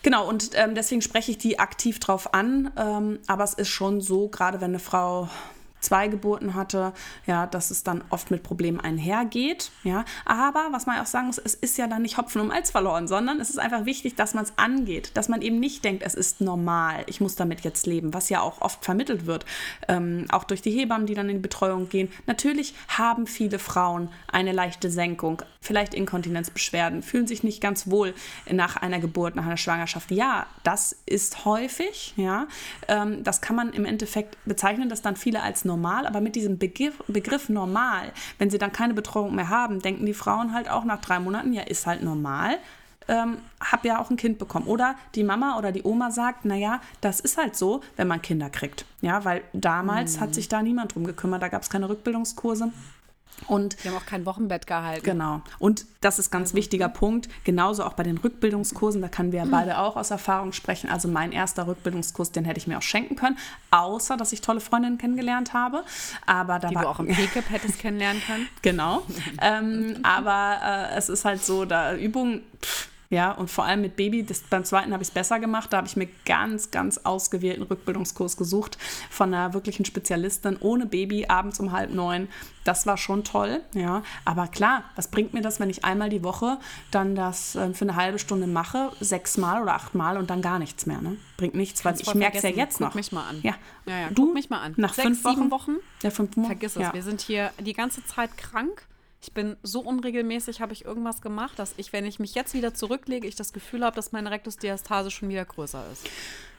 Genau, 0.02 0.29
und 0.29 0.50
ähm, 0.55 0.75
deswegen 0.75 1.00
spreche 1.00 1.31
ich 1.31 1.38
die 1.38 1.59
aktiv 1.59 2.00
drauf 2.00 2.35
an. 2.35 2.73
Ähm, 2.76 3.21
aber 3.26 3.45
es 3.45 3.55
ist 3.55 3.69
schon 3.69 4.00
so, 4.00 4.29
gerade 4.29 4.61
wenn 4.61 4.71
eine 4.71 4.81
Frau 4.81 5.29
zwei 5.83 6.09
Geburten 6.09 6.55
hatte, 6.55 6.93
ja, 7.27 7.47
dass 7.47 7.71
es 7.71 7.85
dann 7.85 8.03
oft 8.09 8.31
mit 8.31 8.43
Problemen 8.43 8.81
einhergeht, 8.81 9.71
ja. 9.83 10.05
Aber 10.25 10.69
was 10.71 10.87
man 10.87 10.99
auch 11.01 11.07
sagen 11.07 11.27
muss, 11.27 11.39
es 11.39 11.55
ist 11.55 11.77
ja 11.77 11.87
dann 11.87 12.03
nicht 12.03 12.17
Hopfen 12.17 12.41
um 12.41 12.51
Als 12.51 12.71
verloren, 12.71 13.09
sondern 13.09 13.41
es 13.41 13.51
ist 13.51 13.59
einfach 13.59 13.85
wichtig, 13.85 14.15
dass 14.15 14.35
man 14.35 14.45
es 14.45 14.53
angeht, 14.57 15.11
dass 15.15 15.29
man 15.29 15.43
eben 15.43 15.61
nicht 15.61 15.85
denkt, 15.85 16.03
es 16.05 16.15
ist 16.15 16.41
normal, 16.41 17.05
ich 17.07 17.21
muss 17.21 17.37
damit 17.37 17.61
jetzt 17.62 17.87
leben, 17.87 18.15
was 18.15 18.29
ja 18.29 18.41
auch 18.41 18.61
oft 18.61 18.85
vermittelt 18.85 19.27
wird, 19.27 19.45
ähm, 19.89 20.27
auch 20.31 20.45
durch 20.45 20.62
die 20.62 20.71
Hebammen, 20.71 21.07
die 21.07 21.15
dann 21.15 21.29
in 21.29 21.37
die 21.37 21.43
Betreuung 21.43 21.89
gehen. 21.89 22.11
Natürlich 22.27 22.75
haben 22.89 23.27
viele 23.27 23.59
Frauen 23.59 24.09
eine 24.31 24.53
leichte 24.53 24.91
Senkung, 24.91 25.43
vielleicht 25.61 25.95
Inkontinenzbeschwerden, 25.95 27.03
fühlen 27.03 27.27
sich 27.27 27.43
nicht 27.43 27.61
ganz 27.61 27.91
wohl 27.91 28.15
nach 28.51 28.77
einer 28.77 29.01
Geburt, 29.01 29.35
nach 29.35 29.47
einer 29.47 29.57
Schwangerschaft. 29.57 30.11
Ja, 30.11 30.47
das 30.62 30.97
ist 31.07 31.45
häufig, 31.45 32.15
ja. 32.17 32.47
Ähm, 32.89 33.25
das 33.25 33.41
kann 33.41 33.57
man 33.57 33.73
im 33.73 33.85
Endeffekt 33.85 34.37
bezeichnen, 34.45 34.89
dass 34.89 35.03
dann 35.03 35.17
viele 35.17 35.43
als 35.43 35.65
normal 35.65 35.72
normal, 35.73 36.07
aber 36.07 36.21
mit 36.21 36.37
diesem 36.37 36.59
Begriff, 36.59 37.02
Begriff 37.09 37.49
normal, 37.49 38.12
wenn 38.38 38.50
sie 38.50 38.59
dann 38.59 38.73
keine 38.73 38.95
Betreuung 38.95 39.35
mehr 39.35 39.49
haben, 39.49 39.81
denken 39.81 40.05
die 40.07 40.14
Frauen 40.14 40.52
halt 40.52 40.69
auch 40.69 40.85
nach 40.85 41.00
drei 41.00 41.19
Monaten, 41.19 41.52
ja, 41.52 41.62
ist 41.62 41.87
halt 41.87 42.02
normal. 42.02 42.59
Ähm, 43.09 43.38
habe 43.61 43.88
ja 43.88 44.00
auch 44.00 44.11
ein 44.11 44.17
Kind 44.17 44.38
bekommen. 44.38 44.67
Oder 44.67 44.95
die 45.17 45.25
Mama 45.25 45.59
oder 45.59 45.73
die 45.73 45.83
Oma 45.83 46.12
sagt, 46.12 46.45
naja, 46.45 46.81
das 47.00 47.19
ist 47.19 47.37
halt 47.37 47.57
so, 47.57 47.81
wenn 47.97 48.07
man 48.07 48.23
Kinder 48.23 48.49
kriegt. 48.49 48.85
Ja, 49.00 49.25
weil 49.25 49.43
damals 49.52 50.17
mhm. 50.17 50.21
hat 50.21 50.35
sich 50.35 50.49
da 50.49 50.62
niemand 50.62 50.95
drum 50.95 51.05
gekümmert, 51.05 51.43
da 51.43 51.49
gab 51.49 51.62
es 51.62 51.71
keine 51.71 51.88
Rückbildungskurse. 51.88 52.71
Und 53.49 53.83
die 53.83 53.89
haben 53.89 53.97
auch 53.97 54.07
kein 54.07 54.25
Wochenbett 54.25 54.67
gehalten. 54.67 55.05
Genau. 55.05 55.43
Und 55.59 55.87
das 56.01 56.19
ist 56.19 56.31
ganz 56.31 56.51
also. 56.51 56.57
wichtiger 56.57 56.89
Punkt. 56.89 57.29
Genauso 57.45 57.85
auch 57.85 57.95
bei 57.95 58.03
den 58.03 58.19
Rückbildungskursen, 58.19 59.03
da 59.03 59.09
können 59.09 59.33
wir 59.33 59.41
ja 59.41 59.45
mhm. 59.45 59.51
beide 59.51 59.79
auch 59.79 59.97
aus 59.97 60.11
Erfahrung 60.11 60.53
sprechen. 60.53 60.89
Also 60.89 61.09
mein 61.09 61.33
erster 61.33 61.67
Rückbildungskurs, 61.67 62.33
den 62.33 62.45
hätte 62.45 62.59
ich 62.59 62.67
mir 62.67 62.79
auch 62.79 62.83
schenken 62.83 63.17
können, 63.17 63.37
außer 63.71 64.17
dass 64.17 64.33
ich 64.33 64.41
tolle 64.41 64.61
Freundinnen 64.61 64.99
kennengelernt 64.99 65.53
habe. 65.53 65.85
Aber 66.27 66.59
da 66.59 66.69
Die 66.69 66.75
war, 66.75 66.83
du 66.83 66.89
auch 66.89 67.01
im 67.01 67.09
PKIP 67.09 67.51
hättest 67.51 67.79
kennenlernen 67.79 68.23
können. 68.27 68.49
Genau. 68.62 69.03
ähm, 69.41 69.99
aber 70.03 70.91
äh, 70.93 70.97
es 70.97 71.09
ist 71.09 71.25
halt 71.25 71.45
so, 71.45 71.65
da 71.65 71.95
Übungen. 71.95 72.43
Pff, 72.62 72.91
ja, 73.12 73.31
und 73.31 73.50
vor 73.50 73.66
allem 73.66 73.83
mit 73.83 73.95
Baby, 73.95 74.25
das, 74.25 74.40
beim 74.40 74.64
zweiten 74.64 74.95
habe 74.95 75.02
ich 75.02 75.11
es 75.11 75.14
besser 75.14 75.38
gemacht. 75.38 75.71
Da 75.71 75.76
habe 75.76 75.87
ich 75.87 75.97
mir 75.97 76.09
ganz, 76.25 76.71
ganz 76.71 76.97
ausgewählten 76.97 77.62
Rückbildungskurs 77.62 78.38
gesucht 78.38 78.78
von 79.11 79.35
einer 79.35 79.52
wirklichen 79.52 79.85
Spezialistin 79.85 80.57
ohne 80.59 80.87
Baby 80.87 81.26
abends 81.28 81.61
um 81.61 81.73
halb 81.73 81.92
neun. 81.92 82.28
Das 82.64 82.87
war 82.87 82.97
schon 82.97 83.23
toll, 83.23 83.61
ja. 83.75 84.02
Aber 84.25 84.49
klar, 84.49 84.85
was 84.97 85.09
bringt 85.09 85.35
mir 85.35 85.42
das, 85.42 85.61
wenn 85.61 85.69
ich 85.69 85.85
einmal 85.85 86.09
die 86.09 86.25
Woche 86.25 86.57
dann 86.90 87.14
das 87.14 87.54
äh, 87.54 87.75
für 87.75 87.85
eine 87.85 87.97
halbe 87.97 88.19
Stunde 88.19 88.47
mache, 88.47 88.90
sechsmal 88.99 89.61
oder 89.61 89.75
achtmal 89.75 90.16
und 90.16 90.31
dann 90.31 90.40
gar 90.40 90.59
nichts 90.59 90.87
mehr, 90.87 91.02
ne? 91.02 91.19
Bringt 91.37 91.54
nichts, 91.54 91.85
weil 91.85 91.95
ich 92.00 92.14
merke 92.14 92.38
es 92.38 92.45
ja 92.45 92.49
jetzt 92.49 92.78
guck 92.78 92.88
noch. 92.88 92.95
mich 92.95 93.12
mal 93.12 93.28
an. 93.28 93.40
Ja, 93.42 93.57
ja, 93.85 93.99
ja 93.99 94.09
du, 94.09 94.25
guck 94.25 94.35
mich 94.35 94.49
mal 94.49 94.62
an. 94.62 94.73
Nach 94.78 94.95
Sechs, 94.95 95.07
fünf 95.07 95.25
Wochen? 95.25 95.35
sieben 95.35 95.50
Wochen? 95.50 95.73
Ja, 96.02 96.09
fünf 96.09 96.35
Wochen. 96.38 96.47
Vergiss 96.47 96.76
es, 96.76 96.83
ja. 96.83 96.95
wir 96.95 97.02
sind 97.02 97.21
hier 97.21 97.50
die 97.61 97.75
ganze 97.75 98.02
Zeit 98.07 98.38
krank. 98.38 98.87
Ich 99.23 99.33
bin 99.33 99.57
so 99.62 99.81
unregelmäßig, 99.81 100.61
habe 100.61 100.73
ich 100.73 100.85
irgendwas 100.85 101.23
gemacht, 101.23 101.57
dass 101.57 101.75
ich, 101.76 101.93
wenn 101.93 102.05
ich 102.05 102.19
mich 102.19 102.35
jetzt 102.35 102.55
wieder 102.55 102.75
zurücklege, 102.75 103.29
ich 103.29 103.37
das 103.37 103.52
Gefühl 103.52 103.85
habe, 103.85 103.95
dass 103.95 104.11
meine 104.11 104.33
Rektusdiastase 104.33 105.12
schon 105.12 105.29
wieder 105.29 105.45
größer 105.45 105.85
ist. 105.93 106.09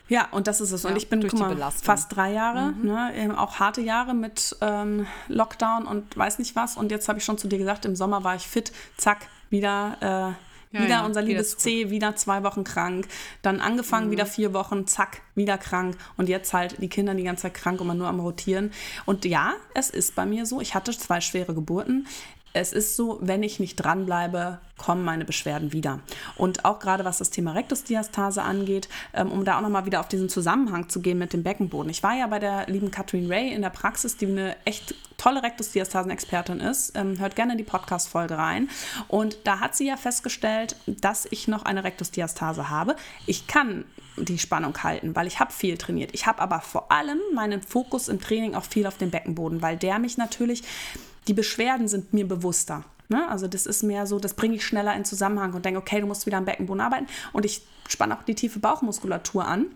Ja, 0.07 0.29
und 0.31 0.47
das 0.47 0.61
ist 0.61 0.71
es. 0.71 0.83
Ja, 0.83 0.89
und 0.89 0.95
ich 0.95 1.09
bin 1.09 1.19
mal, 1.33 1.71
fast 1.71 2.15
drei 2.15 2.31
Jahre, 2.31 2.71
mhm. 2.71 2.85
ne, 2.85 3.35
auch 3.37 3.59
harte 3.59 3.81
Jahre 3.81 4.13
mit 4.13 4.55
ähm, 4.61 5.07
Lockdown 5.27 5.85
und 5.85 6.15
weiß 6.15 6.39
nicht 6.39 6.55
was. 6.55 6.77
Und 6.77 6.91
jetzt 6.91 7.09
habe 7.09 7.19
ich 7.19 7.25
schon 7.25 7.37
zu 7.37 7.49
dir 7.49 7.57
gesagt, 7.57 7.83
im 7.83 7.97
Sommer 7.97 8.23
war 8.23 8.35
ich 8.35 8.47
fit, 8.47 8.71
zack, 8.97 9.27
wieder. 9.49 9.97
Äh, 9.99 10.53
ja, 10.75 10.85
wieder 10.85 10.89
ja, 10.89 11.05
unser 11.05 11.21
liebes 11.21 11.57
C, 11.57 11.91
wieder 11.91 12.15
zwei 12.15 12.41
Wochen 12.41 12.63
krank. 12.63 13.07
Dann 13.43 13.59
angefangen, 13.59 14.07
mhm. 14.07 14.11
wieder 14.11 14.25
vier 14.25 14.53
Wochen, 14.53 14.87
zack, 14.87 15.21
wieder 15.35 15.59
krank. 15.59 15.95
Und 16.17 16.29
jetzt 16.29 16.51
halt 16.51 16.81
die 16.81 16.89
Kinder 16.89 17.13
die 17.13 17.23
ganze 17.23 17.43
Zeit 17.43 17.53
krank 17.53 17.79
und 17.79 17.85
man 17.85 17.97
nur 17.97 18.07
am 18.07 18.19
Rotieren. 18.19 18.71
Und 19.05 19.23
ja, 19.23 19.53
es 19.75 19.91
ist 19.91 20.15
bei 20.15 20.25
mir 20.25 20.47
so. 20.47 20.61
Ich 20.61 20.73
hatte 20.73 20.91
zwei 20.97 21.21
schwere 21.21 21.53
Geburten 21.53 22.07
es 22.53 22.71
ist 22.71 22.95
so, 22.95 23.17
wenn 23.21 23.41
ich 23.41 23.59
nicht 23.59 23.75
dranbleibe, 23.77 24.59
kommen 24.77 25.03
meine 25.03 25.25
Beschwerden 25.25 25.73
wieder. 25.73 25.99
Und 26.35 26.65
auch 26.65 26.79
gerade 26.79 27.03
was 27.03 27.17
das 27.17 27.31
Thema 27.31 27.53
Rektusdiastase 27.53 28.43
angeht, 28.43 28.89
ähm, 29.13 29.31
um 29.31 29.43
da 29.43 29.57
auch 29.57 29.61
nochmal 29.61 29.85
wieder 29.85 29.99
auf 29.99 30.07
diesen 30.07 30.29
Zusammenhang 30.29 30.87
zu 30.87 31.01
gehen 31.01 31.17
mit 31.17 31.33
dem 31.33 31.43
Beckenboden. 31.43 31.89
Ich 31.89 32.03
war 32.03 32.15
ja 32.15 32.27
bei 32.27 32.39
der 32.39 32.67
lieben 32.67 32.91
Katrin 32.91 33.31
Ray 33.31 33.51
in 33.53 33.63
der 33.63 33.71
Praxis, 33.71 34.17
die 34.17 34.27
eine 34.27 34.55
echt 34.65 34.93
tolle 35.17 35.41
Rektusdiastasen-Expertin 35.41 36.59
ist. 36.59 36.95
Ähm, 36.95 37.17
hört 37.19 37.35
gerne 37.35 37.53
in 37.53 37.57
die 37.57 37.63
Podcast-Folge 37.63 38.37
rein. 38.37 38.69
Und 39.07 39.37
da 39.45 39.59
hat 39.59 39.75
sie 39.75 39.87
ja 39.87 39.97
festgestellt, 39.97 40.75
dass 40.85 41.27
ich 41.29 41.47
noch 41.47 41.65
eine 41.65 41.83
Rektusdiastase 41.83 42.69
habe. 42.69 42.95
Ich 43.25 43.47
kann 43.47 43.85
die 44.17 44.37
Spannung 44.37 44.77
halten, 44.83 45.15
weil 45.15 45.25
ich 45.25 45.39
habe 45.39 45.51
viel 45.51 45.77
trainiert. 45.77 46.11
Ich 46.13 46.27
habe 46.27 46.39
aber 46.39 46.61
vor 46.61 46.91
allem 46.91 47.19
meinen 47.33 47.63
Fokus 47.63 48.09
im 48.09 48.21
Training 48.21 48.53
auch 48.53 48.65
viel 48.65 48.85
auf 48.85 48.97
den 48.97 49.09
Beckenboden, 49.09 49.63
weil 49.63 49.75
der 49.75 49.97
mich 49.97 50.17
natürlich 50.17 50.63
die 51.27 51.33
Beschwerden 51.33 51.87
sind 51.87 52.13
mir 52.13 52.27
bewusster. 52.27 52.83
Ne? 53.09 53.27
Also 53.29 53.47
das 53.47 53.65
ist 53.65 53.83
mehr 53.83 54.07
so, 54.07 54.19
das 54.19 54.33
bringe 54.33 54.55
ich 54.55 54.65
schneller 54.65 54.95
in 54.95 55.05
Zusammenhang 55.05 55.53
und 55.53 55.65
denke, 55.65 55.79
okay, 55.79 56.01
du 56.01 56.07
musst 56.07 56.25
wieder 56.25 56.37
am 56.37 56.45
Beckenboden 56.45 56.81
arbeiten. 56.81 57.07
Und 57.31 57.45
ich 57.45 57.61
spanne 57.87 58.17
auch 58.17 58.23
die 58.23 58.35
tiefe 58.35 58.59
Bauchmuskulatur 58.59 59.45
an 59.45 59.67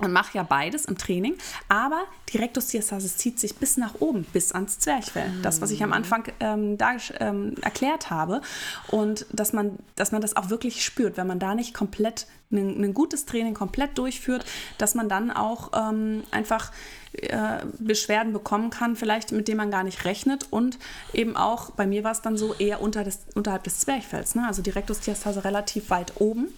und 0.00 0.12
mache 0.12 0.36
ja 0.36 0.42
beides 0.42 0.86
im 0.86 0.98
Training, 0.98 1.36
aber 1.68 2.04
die 2.30 2.38
Rektusdiastase 2.38 3.16
zieht 3.16 3.38
sich 3.38 3.56
bis 3.56 3.76
nach 3.76 3.94
oben, 4.00 4.24
bis 4.32 4.50
ans 4.52 4.80
Zwerchfell. 4.80 5.30
Das, 5.42 5.60
was 5.60 5.70
ich 5.70 5.84
am 5.84 5.92
Anfang 5.92 6.24
ähm, 6.40 6.76
da, 6.76 6.96
ähm, 7.20 7.54
erklärt 7.62 8.10
habe. 8.10 8.40
Und 8.88 9.26
dass 9.32 9.52
man, 9.52 9.78
dass 9.94 10.10
man 10.10 10.20
das 10.20 10.36
auch 10.36 10.50
wirklich 10.50 10.84
spürt, 10.84 11.16
wenn 11.16 11.28
man 11.28 11.38
da 11.38 11.54
nicht 11.54 11.74
komplett 11.74 12.26
ein, 12.50 12.94
gutes 12.94 13.26
Training 13.26 13.54
komplett 13.54 13.98
durchführt, 13.98 14.44
dass 14.78 14.94
man 14.94 15.08
dann 15.08 15.30
auch 15.30 15.70
ähm, 15.74 16.22
einfach 16.30 16.72
äh, 17.12 17.58
Beschwerden 17.78 18.32
bekommen 18.32 18.70
kann, 18.70 18.96
vielleicht 18.96 19.32
mit 19.32 19.48
denen 19.48 19.58
man 19.58 19.70
gar 19.70 19.84
nicht 19.84 20.04
rechnet. 20.04 20.48
Und 20.50 20.78
eben 21.12 21.36
auch, 21.36 21.70
bei 21.70 21.86
mir 21.86 22.04
war 22.04 22.12
es 22.12 22.22
dann 22.22 22.36
so 22.36 22.54
eher 22.54 22.80
unter 22.80 23.04
des, 23.04 23.20
unterhalb 23.34 23.64
des 23.64 23.80
Zwerchfells. 23.80 24.34
Ne? 24.34 24.46
Also 24.46 24.62
die 24.62 24.70
Rektusdiastase 24.70 25.44
relativ 25.44 25.90
weit 25.90 26.20
oben. 26.20 26.48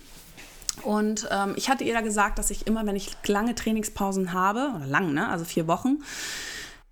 Und 0.87 1.27
ähm, 1.33 1.55
ich 1.57 1.69
hatte 1.69 1.83
ihr 1.83 1.95
da 1.95 2.01
gesagt, 2.01 2.39
dass 2.39 2.51
ich 2.51 2.69
immer, 2.69 2.87
wenn 2.87 2.95
ich 2.95 3.11
lange 3.27 3.57
Trainingspausen 3.57 4.33
habe, 4.33 4.71
oder 4.77 4.87
lang, 4.87 5.13
ne, 5.15 5.29
also 5.29 5.45
vier 5.45 5.67
Wochen, 5.67 5.99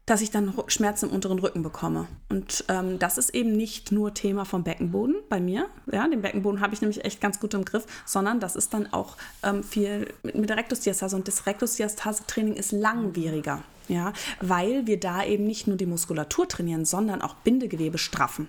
dass 0.05 0.21
ich 0.21 0.33
dann 0.33 0.53
Schmerzen 0.67 1.09
im 1.09 1.15
unteren 1.15 1.39
Rücken 1.39 1.63
bekomme. 1.63 2.09
Und 2.29 2.65
ähm, 2.69 2.99
das 2.99 3.19
ist 3.19 3.33
eben 3.37 3.57
nicht 3.57 3.93
nur 3.93 4.13
Thema 4.13 4.45
vom 4.47 4.65
Beckenboden 4.65 5.15
bei 5.29 5.39
mir. 5.39 5.69
Ja, 5.91 6.09
den 6.09 6.23
Beckenboden 6.23 6.61
habe 6.61 6.75
ich 6.75 6.81
nämlich 6.81 7.05
echt 7.05 7.21
ganz 7.21 7.39
gut 7.39 7.55
im 7.55 7.65
Griff, 7.65 7.87
sondern 8.05 8.41
das 8.41 8.57
ist 8.57 8.75
dann 8.75 8.93
auch 8.93 9.17
ähm, 9.45 9.63
viel 9.63 10.13
mit, 10.25 10.35
mit 10.35 10.51
der 10.51 10.57
Rektusdiastase. 10.57 11.15
Und 11.15 11.29
das 11.29 11.47
Rektusdiastase-Training 11.47 12.55
ist 12.55 12.73
langwieriger. 12.73 13.63
Ja, 13.89 14.13
weil 14.41 14.87
wir 14.87 14.99
da 14.99 15.25
eben 15.25 15.45
nicht 15.45 15.67
nur 15.67 15.77
die 15.77 15.87
Muskulatur 15.87 16.49
trainieren, 16.49 16.85
sondern 16.85 17.23
auch 17.23 17.35
Bindegewebe 17.35 17.99
straffen 17.99 18.49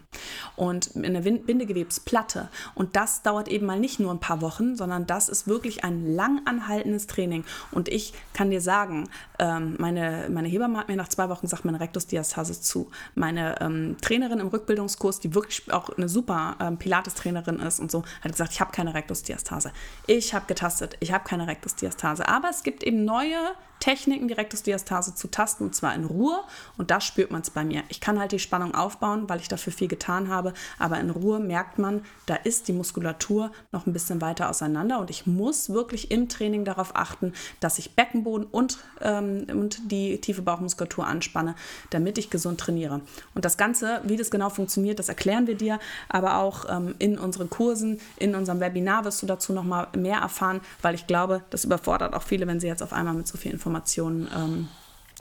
und 0.56 0.92
eine 0.96 1.22
Bindegewebsplatte. 1.22 2.50
Und 2.74 2.96
das 2.96 3.22
dauert 3.22 3.48
eben 3.48 3.66
mal 3.66 3.80
nicht 3.80 4.00
nur 4.00 4.12
ein 4.12 4.20
paar 4.20 4.42
Wochen, 4.42 4.76
sondern 4.76 5.06
das 5.06 5.30
ist 5.30 5.48
wirklich 5.48 5.84
ein 5.84 6.16
lang 6.16 6.42
anhaltendes 6.46 7.08
Training. 7.08 7.44
Und 7.72 7.90
ich 7.90 8.14
kann 8.34 8.50
dir 8.50 8.62
sagen, 8.62 9.10
ähm, 9.40 9.76
meine, 9.80 10.28
meine 10.30 10.48
Hebamme 10.48 10.78
hat 10.78 10.88
mir 10.88 10.96
nach 10.96 11.10
zwei 11.10 11.30
Wochen 11.30 11.42
gesagt, 11.42 11.66
meine 11.66 11.80
Rektusdiastase 11.80 12.60
zu. 12.60 12.90
Meine 13.16 13.60
ähm, 13.62 13.98
Trainerin 14.02 14.40
im 14.40 14.48
Rückbildungskurs, 14.48 15.20
die 15.20 15.34
wirklich 15.34 15.72
auch 15.72 15.90
eine 15.90 16.10
super 16.10 16.56
ähm, 16.60 16.78
Pilates-Trainerin 16.78 17.60
ist 17.60 17.80
und 17.80 17.92
so, 17.92 18.04
hat 18.22 18.32
gesagt, 18.32 18.54
ich 18.54 18.62
habe 18.62 18.72
keine 18.72 18.94
Rektusdiastase. 18.94 19.72
Ich 20.08 20.34
habe 20.34 20.46
getastet, 20.46 20.98
ich 21.00 21.12
habe 21.12 21.24
keine 21.24 21.48
Rektusdiastase. 21.48 22.28
Aber 22.28 22.50
es 22.50 22.64
gibt 22.64 22.84
eben 22.84 23.06
neue 23.06 23.38
Techniken, 23.80 24.28
die 24.28 24.34
Rektusdiastase 24.34 25.16
zu 25.16 25.30
tasten 25.30 25.66
und 25.66 25.76
zwar 25.76 25.94
in 25.94 26.06
Ruhe 26.06 26.40
und 26.78 26.92
da 26.92 27.02
spürt 27.02 27.32
man 27.32 27.42
es 27.42 27.50
bei 27.50 27.64
mir. 27.64 27.84
Ich 27.90 28.02
kann 28.02 28.20
halt 28.20 28.32
die 28.32 28.40
Spannung 28.40 28.74
aufbauen, 28.74 29.30
weil 29.30 29.40
ich 29.40 29.48
dafür 29.48 29.74
viel 29.74 29.88
getan 29.88 30.30
habe, 30.30 30.54
aber 30.80 31.00
in 31.00 31.10
Ruhe 31.10 31.40
merkt 31.40 31.78
man, 31.78 32.04
da 32.26 32.36
ist 32.36 32.68
die 32.68 32.74
Muskulatur 32.74 33.52
noch 33.72 33.86
ein 33.86 33.94
bisschen 33.94 34.22
weiter 34.22 34.50
auseinander 34.50 35.00
und 35.00 35.10
ich 35.10 35.28
muss 35.28 35.70
wirklich 35.70 36.10
im 36.12 36.30
Training 36.30 36.66
darauf 36.66 36.96
achten, 36.96 37.34
dass 37.60 37.78
ich 37.78 37.96
Beckenboden 37.96 38.48
und, 38.48 38.80
ähm, 39.02 39.46
und 39.50 39.92
die 39.92 40.20
tiefe 40.20 40.42
Bauchmuskulatur 40.42 41.06
anspanne, 41.06 41.56
damit 41.90 42.18
ich 42.18 42.30
gesund 42.30 42.60
trainiere. 42.60 43.02
Und 43.34 43.46
das 43.46 43.58
Ganze, 43.58 44.02
wie 44.04 44.16
das 44.16 44.32
genau 44.32 44.50
funktioniert, 44.50 45.00
das 45.00 45.10
erklären 45.10 45.48
wir 45.48 45.56
dir, 45.56 45.80
aber 46.10 46.38
auch 46.38 46.66
ähm, 46.70 46.96
in 47.00 47.20
unseren 47.20 47.50
Kursen, 47.50 48.00
in 48.18 48.36
unserem 48.36 48.60
Webinar 48.60 49.06
wirst 49.06 49.22
du 49.22 49.28
dazu 49.28 49.54
noch 49.54 49.64
mal 49.64 49.88
mehr 49.96 50.20
erfahren, 50.20 50.62
weil 50.82 50.96
ich 50.96 51.08
glaube, 51.08 51.42
das 51.50 51.66
überfordert 51.66 52.14
auch 52.14 52.24
viele, 52.24 52.48
wenn 52.48 52.60
sie 52.60 52.68
jetzt 52.68 52.82
auf 52.82 52.94
einmal 52.94 53.14
mit 53.14 53.28
so 53.28 53.38
viel 53.38 53.52
Informationen 53.52 53.65
Informationen 53.66 54.30
ähm, 54.36 54.68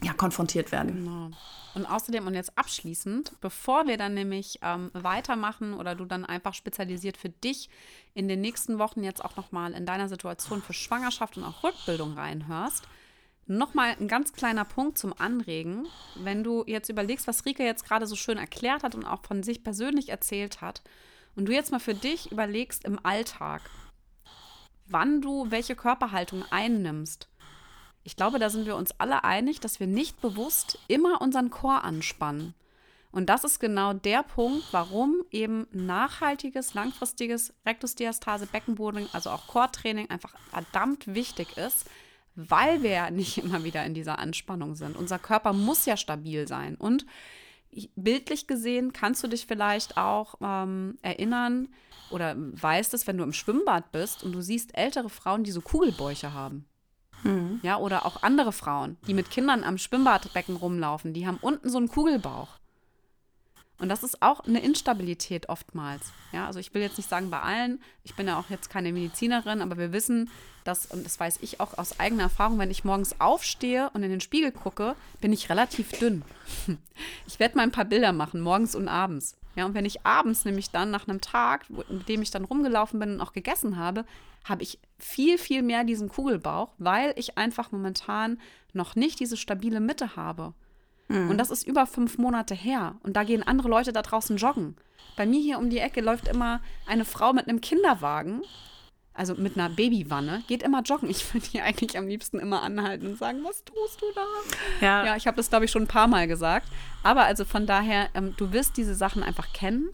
ja, 0.02 0.12
konfrontiert 0.12 0.72
werden. 0.72 1.04
Genau. 1.04 1.30
Und 1.74 1.86
außerdem 1.86 2.26
und 2.26 2.34
jetzt 2.34 2.56
abschließend, 2.56 3.32
bevor 3.40 3.86
wir 3.86 3.96
dann 3.96 4.14
nämlich 4.14 4.60
ähm, 4.62 4.90
weitermachen 4.92 5.74
oder 5.74 5.94
du 5.94 6.04
dann 6.04 6.24
einfach 6.24 6.54
spezialisiert 6.54 7.16
für 7.16 7.30
dich 7.30 7.68
in 8.12 8.28
den 8.28 8.40
nächsten 8.40 8.78
Wochen 8.78 9.02
jetzt 9.02 9.24
auch 9.24 9.36
nochmal 9.36 9.72
in 9.72 9.86
deiner 9.86 10.08
Situation 10.08 10.62
für 10.62 10.72
Schwangerschaft 10.72 11.36
und 11.36 11.44
auch 11.44 11.64
Rückbildung 11.64 12.14
reinhörst, 12.14 12.86
nochmal 13.46 13.96
ein 13.98 14.06
ganz 14.06 14.32
kleiner 14.32 14.64
Punkt 14.64 14.98
zum 14.98 15.18
Anregen. 15.18 15.86
Wenn 16.14 16.44
du 16.44 16.64
jetzt 16.66 16.90
überlegst, 16.90 17.26
was 17.26 17.44
Rike 17.44 17.64
jetzt 17.64 17.84
gerade 17.84 18.06
so 18.06 18.14
schön 18.14 18.38
erklärt 18.38 18.84
hat 18.84 18.94
und 18.94 19.04
auch 19.04 19.24
von 19.24 19.42
sich 19.42 19.64
persönlich 19.64 20.10
erzählt 20.10 20.60
hat, 20.60 20.82
und 21.36 21.46
du 21.46 21.52
jetzt 21.52 21.72
mal 21.72 21.80
für 21.80 21.94
dich 21.94 22.30
überlegst 22.30 22.84
im 22.84 23.04
Alltag, 23.04 23.62
wann 24.86 25.20
du 25.20 25.50
welche 25.50 25.74
Körperhaltung 25.74 26.44
einnimmst 26.50 27.28
ich 28.04 28.16
glaube, 28.16 28.38
da 28.38 28.50
sind 28.50 28.66
wir 28.66 28.76
uns 28.76 28.92
alle 29.00 29.24
einig, 29.24 29.60
dass 29.60 29.80
wir 29.80 29.86
nicht 29.86 30.20
bewusst 30.20 30.78
immer 30.88 31.20
unseren 31.22 31.50
Chor 31.50 31.84
anspannen. 31.84 32.54
Und 33.10 33.26
das 33.30 33.44
ist 33.44 33.60
genau 33.60 33.92
der 33.92 34.22
Punkt, 34.22 34.64
warum 34.72 35.24
eben 35.30 35.66
nachhaltiges, 35.72 36.74
langfristiges 36.74 37.54
Rektusdiastase, 37.64 38.46
Beckenboden, 38.46 39.08
also 39.12 39.30
auch 39.30 39.46
Chortraining 39.46 40.10
einfach 40.10 40.34
verdammt 40.50 41.14
wichtig 41.14 41.56
ist, 41.56 41.88
weil 42.34 42.82
wir 42.82 42.90
ja 42.90 43.10
nicht 43.10 43.38
immer 43.42 43.64
wieder 43.64 43.84
in 43.86 43.94
dieser 43.94 44.18
Anspannung 44.18 44.74
sind. 44.74 44.96
Unser 44.96 45.18
Körper 45.18 45.52
muss 45.52 45.86
ja 45.86 45.96
stabil 45.96 46.46
sein. 46.48 46.74
Und 46.74 47.06
bildlich 47.96 48.46
gesehen 48.46 48.92
kannst 48.92 49.22
du 49.22 49.28
dich 49.28 49.46
vielleicht 49.46 49.96
auch 49.96 50.34
ähm, 50.40 50.98
erinnern 51.02 51.68
oder 52.10 52.34
weißt 52.36 52.94
es, 52.94 53.06
wenn 53.06 53.16
du 53.16 53.24
im 53.24 53.32
Schwimmbad 53.32 53.92
bist 53.92 54.22
und 54.24 54.32
du 54.32 54.42
siehst 54.42 54.76
ältere 54.76 55.08
Frauen, 55.08 55.44
die 55.44 55.52
so 55.52 55.60
Kugelbäuche 55.60 56.32
haben. 56.32 56.66
Ja, 57.62 57.78
oder 57.78 58.06
auch 58.06 58.22
andere 58.22 58.52
Frauen, 58.52 58.96
die 59.06 59.14
mit 59.14 59.30
Kindern 59.30 59.64
am 59.64 59.78
Schwimmbadbecken 59.78 60.56
rumlaufen, 60.56 61.14
die 61.14 61.26
haben 61.26 61.38
unten 61.40 61.70
so 61.70 61.78
einen 61.78 61.88
Kugelbauch. 61.88 62.48
Und 63.78 63.88
das 63.88 64.04
ist 64.04 64.22
auch 64.22 64.40
eine 64.40 64.60
Instabilität 64.60 65.48
oftmals. 65.48 66.12
Ja, 66.32 66.46
also 66.46 66.60
ich 66.60 66.72
will 66.72 66.82
jetzt 66.82 66.96
nicht 66.96 67.08
sagen 67.08 67.30
bei 67.30 67.40
allen, 67.40 67.82
ich 68.04 68.14
bin 68.14 68.28
ja 68.28 68.38
auch 68.38 68.48
jetzt 68.48 68.70
keine 68.70 68.92
Medizinerin, 68.92 69.60
aber 69.60 69.76
wir 69.78 69.92
wissen, 69.92 70.30
dass, 70.62 70.86
und 70.86 71.04
das 71.04 71.18
weiß 71.18 71.38
ich 71.42 71.60
auch 71.60 71.76
aus 71.76 71.98
eigener 71.98 72.24
Erfahrung, 72.24 72.58
wenn 72.58 72.70
ich 72.70 72.84
morgens 72.84 73.20
aufstehe 73.20 73.90
und 73.92 74.02
in 74.02 74.10
den 74.10 74.20
Spiegel 74.20 74.52
gucke, 74.52 74.94
bin 75.20 75.32
ich 75.32 75.50
relativ 75.50 75.90
dünn. 75.98 76.22
Ich 77.26 77.40
werde 77.40 77.56
mal 77.56 77.64
ein 77.64 77.72
paar 77.72 77.86
Bilder 77.86 78.12
machen, 78.12 78.40
morgens 78.40 78.76
und 78.76 78.86
abends. 78.86 79.36
Ja, 79.56 79.66
und 79.66 79.74
wenn 79.74 79.84
ich 79.84 80.04
abends 80.04 80.44
nämlich 80.44 80.70
dann 80.70 80.90
nach 80.90 81.06
einem 81.06 81.20
Tag, 81.20 81.68
mit 81.70 82.08
dem 82.08 82.22
ich 82.22 82.30
dann 82.30 82.44
rumgelaufen 82.44 82.98
bin 82.98 83.14
und 83.14 83.20
auch 83.20 83.32
gegessen 83.32 83.76
habe, 83.76 84.04
habe 84.44 84.62
ich 84.62 84.78
viel, 84.98 85.38
viel 85.38 85.62
mehr 85.62 85.84
diesen 85.84 86.08
Kugelbauch, 86.08 86.72
weil 86.78 87.14
ich 87.16 87.38
einfach 87.38 87.72
momentan 87.72 88.38
noch 88.72 88.96
nicht 88.96 89.20
diese 89.20 89.36
stabile 89.36 89.80
Mitte 89.80 90.16
habe. 90.16 90.52
Mhm. 91.08 91.30
Und 91.30 91.38
das 91.38 91.50
ist 91.50 91.66
über 91.66 91.86
fünf 91.86 92.18
Monate 92.18 92.54
her. 92.54 92.96
Und 93.02 93.16
da 93.16 93.24
gehen 93.24 93.42
andere 93.42 93.68
Leute 93.68 93.92
da 93.92 94.02
draußen 94.02 94.36
joggen. 94.36 94.76
Bei 95.16 95.26
mir 95.26 95.40
hier 95.40 95.58
um 95.58 95.70
die 95.70 95.78
Ecke 95.78 96.00
läuft 96.00 96.28
immer 96.28 96.60
eine 96.86 97.04
Frau 97.04 97.32
mit 97.32 97.48
einem 97.48 97.60
Kinderwagen 97.60 98.42
also 99.14 99.34
mit 99.34 99.56
einer 99.56 99.70
Babywanne, 99.70 100.42
geht 100.48 100.62
immer 100.62 100.82
joggen. 100.82 101.08
Ich 101.08 101.32
würde 101.32 101.46
die 101.46 101.60
eigentlich 101.60 101.96
am 101.96 102.06
liebsten 102.06 102.40
immer 102.40 102.62
anhalten 102.62 103.06
und 103.06 103.18
sagen, 103.18 103.42
was 103.44 103.64
tust 103.64 104.02
du 104.02 104.06
da? 104.14 104.26
Ja, 104.84 105.06
ja 105.06 105.16
ich 105.16 105.26
habe 105.26 105.36
das, 105.36 105.48
glaube 105.48 105.64
ich, 105.64 105.70
schon 105.70 105.84
ein 105.84 105.88
paar 105.88 106.08
Mal 106.08 106.26
gesagt. 106.26 106.68
Aber 107.02 107.24
also 107.24 107.44
von 107.44 107.66
daher, 107.66 108.08
ähm, 108.14 108.34
du 108.36 108.52
wirst 108.52 108.76
diese 108.76 108.94
Sachen 108.94 109.22
einfach 109.22 109.52
kennen. 109.52 109.90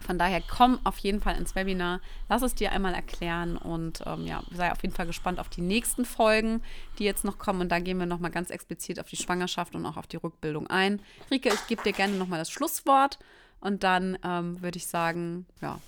Von 0.00 0.16
daher 0.16 0.40
komm 0.40 0.78
auf 0.84 0.96
jeden 0.98 1.20
Fall 1.20 1.36
ins 1.36 1.56
Webinar, 1.56 2.00
lass 2.28 2.42
es 2.42 2.54
dir 2.54 2.70
einmal 2.70 2.94
erklären 2.94 3.56
und 3.56 4.00
ähm, 4.06 4.26
ja, 4.26 4.44
sei 4.52 4.70
auf 4.70 4.80
jeden 4.82 4.94
Fall 4.94 5.06
gespannt 5.06 5.40
auf 5.40 5.48
die 5.48 5.60
nächsten 5.60 6.04
Folgen, 6.04 6.62
die 6.98 7.04
jetzt 7.04 7.24
noch 7.24 7.38
kommen. 7.38 7.60
Und 7.60 7.68
da 7.70 7.80
gehen 7.80 7.98
wir 7.98 8.06
nochmal 8.06 8.30
ganz 8.30 8.50
explizit 8.50 9.00
auf 9.00 9.08
die 9.08 9.16
Schwangerschaft 9.16 9.74
und 9.74 9.84
auch 9.84 9.96
auf 9.96 10.06
die 10.06 10.16
Rückbildung 10.16 10.68
ein. 10.68 11.02
Rike, 11.32 11.48
ich 11.48 11.66
gebe 11.66 11.82
dir 11.82 11.92
gerne 11.92 12.14
nochmal 12.14 12.38
das 12.38 12.50
Schlusswort 12.50 13.18
und 13.60 13.82
dann 13.84 14.18
ähm, 14.24 14.60
würde 14.62 14.78
ich 14.78 14.86
sagen, 14.86 15.46
ja, 15.60 15.78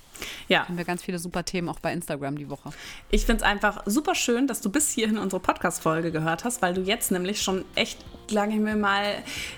ja. 0.48 0.66
Haben 0.66 0.76
wir 0.78 0.84
ganz 0.84 1.02
viele 1.02 1.18
super 1.18 1.44
Themen 1.44 1.68
auch 1.68 1.78
bei 1.78 1.92
Instagram 1.92 2.36
die 2.36 2.50
Woche. 2.50 2.70
Ich 3.10 3.26
finde 3.26 3.42
es 3.44 3.48
einfach 3.48 3.82
super 3.86 4.14
schön, 4.14 4.46
dass 4.46 4.60
du 4.60 4.70
bis 4.70 4.90
hierhin 4.90 5.18
unsere 5.18 5.40
Podcast-Folge 5.40 6.12
gehört 6.12 6.44
hast, 6.44 6.62
weil 6.62 6.74
du 6.74 6.82
jetzt 6.82 7.10
nämlich 7.10 7.42
schon 7.42 7.64
echt, 7.74 8.04
sage 8.28 8.52
ich 8.52 8.58
mir 8.58 8.76
mal, 8.76 9.14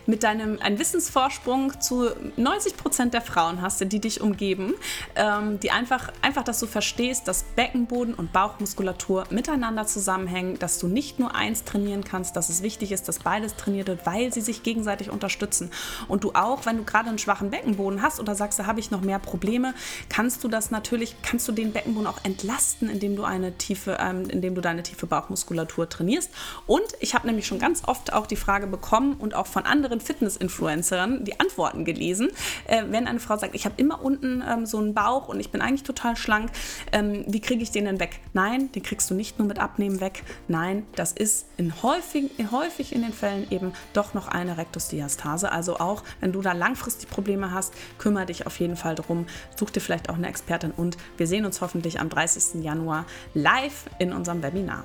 mit 0.06 0.22
deinem 0.22 0.58
einen 0.60 0.78
Wissensvorsprung 0.78 1.80
zu 1.80 2.10
90 2.36 2.76
Prozent 2.76 3.14
der 3.14 3.22
Frauen 3.22 3.62
hast, 3.62 3.80
die 3.80 4.00
dich 4.00 4.20
umgeben, 4.20 4.74
ähm, 5.16 5.60
die 5.60 5.70
einfach, 5.70 6.12
einfach, 6.20 6.44
dass 6.44 6.60
du 6.60 6.66
verstehst, 6.66 7.28
dass 7.28 7.42
Beckenboden 7.42 8.14
und 8.14 8.32
Bauchmuskulatur 8.32 9.24
miteinander 9.30 9.86
zusammenhängen, 9.86 10.58
dass 10.58 10.78
du 10.78 10.88
nicht 10.88 11.18
nur 11.18 11.34
eins 11.34 11.64
trainieren 11.64 12.04
kannst, 12.04 12.36
dass 12.36 12.48
es 12.48 12.62
wichtig 12.62 12.92
ist, 12.92 13.08
dass 13.08 13.20
beides 13.20 13.56
trainiert 13.56 13.88
wird, 13.88 14.06
weil 14.06 14.32
sie 14.32 14.40
sich 14.40 14.62
gegenseitig 14.62 15.10
unterstützen. 15.10 15.70
Und 16.08 16.24
du 16.24 16.32
auch, 16.34 16.66
wenn 16.66 16.76
du 16.76 16.84
gerade 16.84 17.08
einen 17.08 17.18
schwachen 17.18 17.50
Beckenboden 17.50 18.01
hast 18.02 18.20
oder 18.20 18.34
sagst, 18.34 18.58
da 18.58 18.66
habe 18.66 18.80
ich 18.80 18.90
noch 18.90 19.00
mehr 19.00 19.18
Probleme, 19.18 19.74
kannst 20.08 20.44
du 20.44 20.48
das 20.48 20.70
natürlich, 20.70 21.16
kannst 21.22 21.48
du 21.48 21.52
den 21.52 21.72
Beckenboden 21.72 22.06
auch 22.06 22.18
entlasten, 22.24 22.88
indem 22.88 23.16
du 23.16 23.24
eine 23.24 23.56
tiefe, 23.56 23.98
ähm, 24.00 24.28
indem 24.28 24.54
du 24.54 24.60
deine 24.60 24.82
tiefe 24.82 25.06
Bauchmuskulatur 25.06 25.88
trainierst. 25.88 26.30
Und 26.66 26.82
ich 27.00 27.14
habe 27.14 27.26
nämlich 27.26 27.46
schon 27.46 27.58
ganz 27.58 27.82
oft 27.86 28.12
auch 28.12 28.26
die 28.26 28.36
Frage 28.36 28.66
bekommen 28.66 29.14
und 29.14 29.34
auch 29.34 29.46
von 29.46 29.64
anderen 29.64 30.00
Fitness-Influencerinnen 30.00 31.24
die 31.24 31.40
Antworten 31.40 31.84
gelesen, 31.84 32.30
äh, 32.66 32.82
wenn 32.88 33.06
eine 33.06 33.20
Frau 33.20 33.36
sagt, 33.36 33.54
ich 33.54 33.64
habe 33.64 33.74
immer 33.78 34.02
unten 34.02 34.42
ähm, 34.46 34.66
so 34.66 34.78
einen 34.78 34.94
Bauch 34.94 35.28
und 35.28 35.40
ich 35.40 35.50
bin 35.50 35.60
eigentlich 35.60 35.82
total 35.84 36.16
schlank, 36.16 36.50
ähm, 36.92 37.24
wie 37.26 37.40
kriege 37.40 37.62
ich 37.62 37.70
den 37.70 37.84
denn 37.84 38.00
weg? 38.00 38.20
Nein, 38.32 38.70
den 38.72 38.82
kriegst 38.82 39.10
du 39.10 39.14
nicht 39.14 39.38
nur 39.38 39.48
mit 39.48 39.58
Abnehmen 39.58 40.00
weg. 40.00 40.24
Nein, 40.48 40.86
das 40.94 41.12
ist 41.12 41.46
in 41.56 41.82
häufig, 41.82 42.30
häufig 42.50 42.94
in 42.94 43.02
den 43.02 43.12
Fällen 43.12 43.46
eben 43.50 43.72
doch 43.92 44.14
noch 44.14 44.28
eine 44.28 44.58
Rektusdiastase. 44.58 45.50
Also 45.52 45.78
auch, 45.78 46.02
wenn 46.20 46.32
du 46.32 46.42
da 46.42 46.52
langfristig 46.52 47.08
Probleme 47.08 47.52
hast, 47.52 47.72
kümmere 47.98 48.26
dich 48.26 48.46
auf 48.46 48.58
jeden 48.60 48.76
Fall 48.76 48.94
darum. 48.94 49.26
Such 49.56 49.70
dir 49.70 49.80
vielleicht 49.80 50.08
auch 50.10 50.14
eine 50.14 50.28
Expertin 50.28 50.72
und 50.72 50.96
wir 51.16 51.26
sehen 51.26 51.44
uns 51.44 51.60
hoffentlich 51.60 52.00
am 52.00 52.08
30. 52.08 52.62
Januar 52.62 53.06
live 53.34 53.84
in 53.98 54.12
unserem 54.12 54.42
Webinar. 54.42 54.84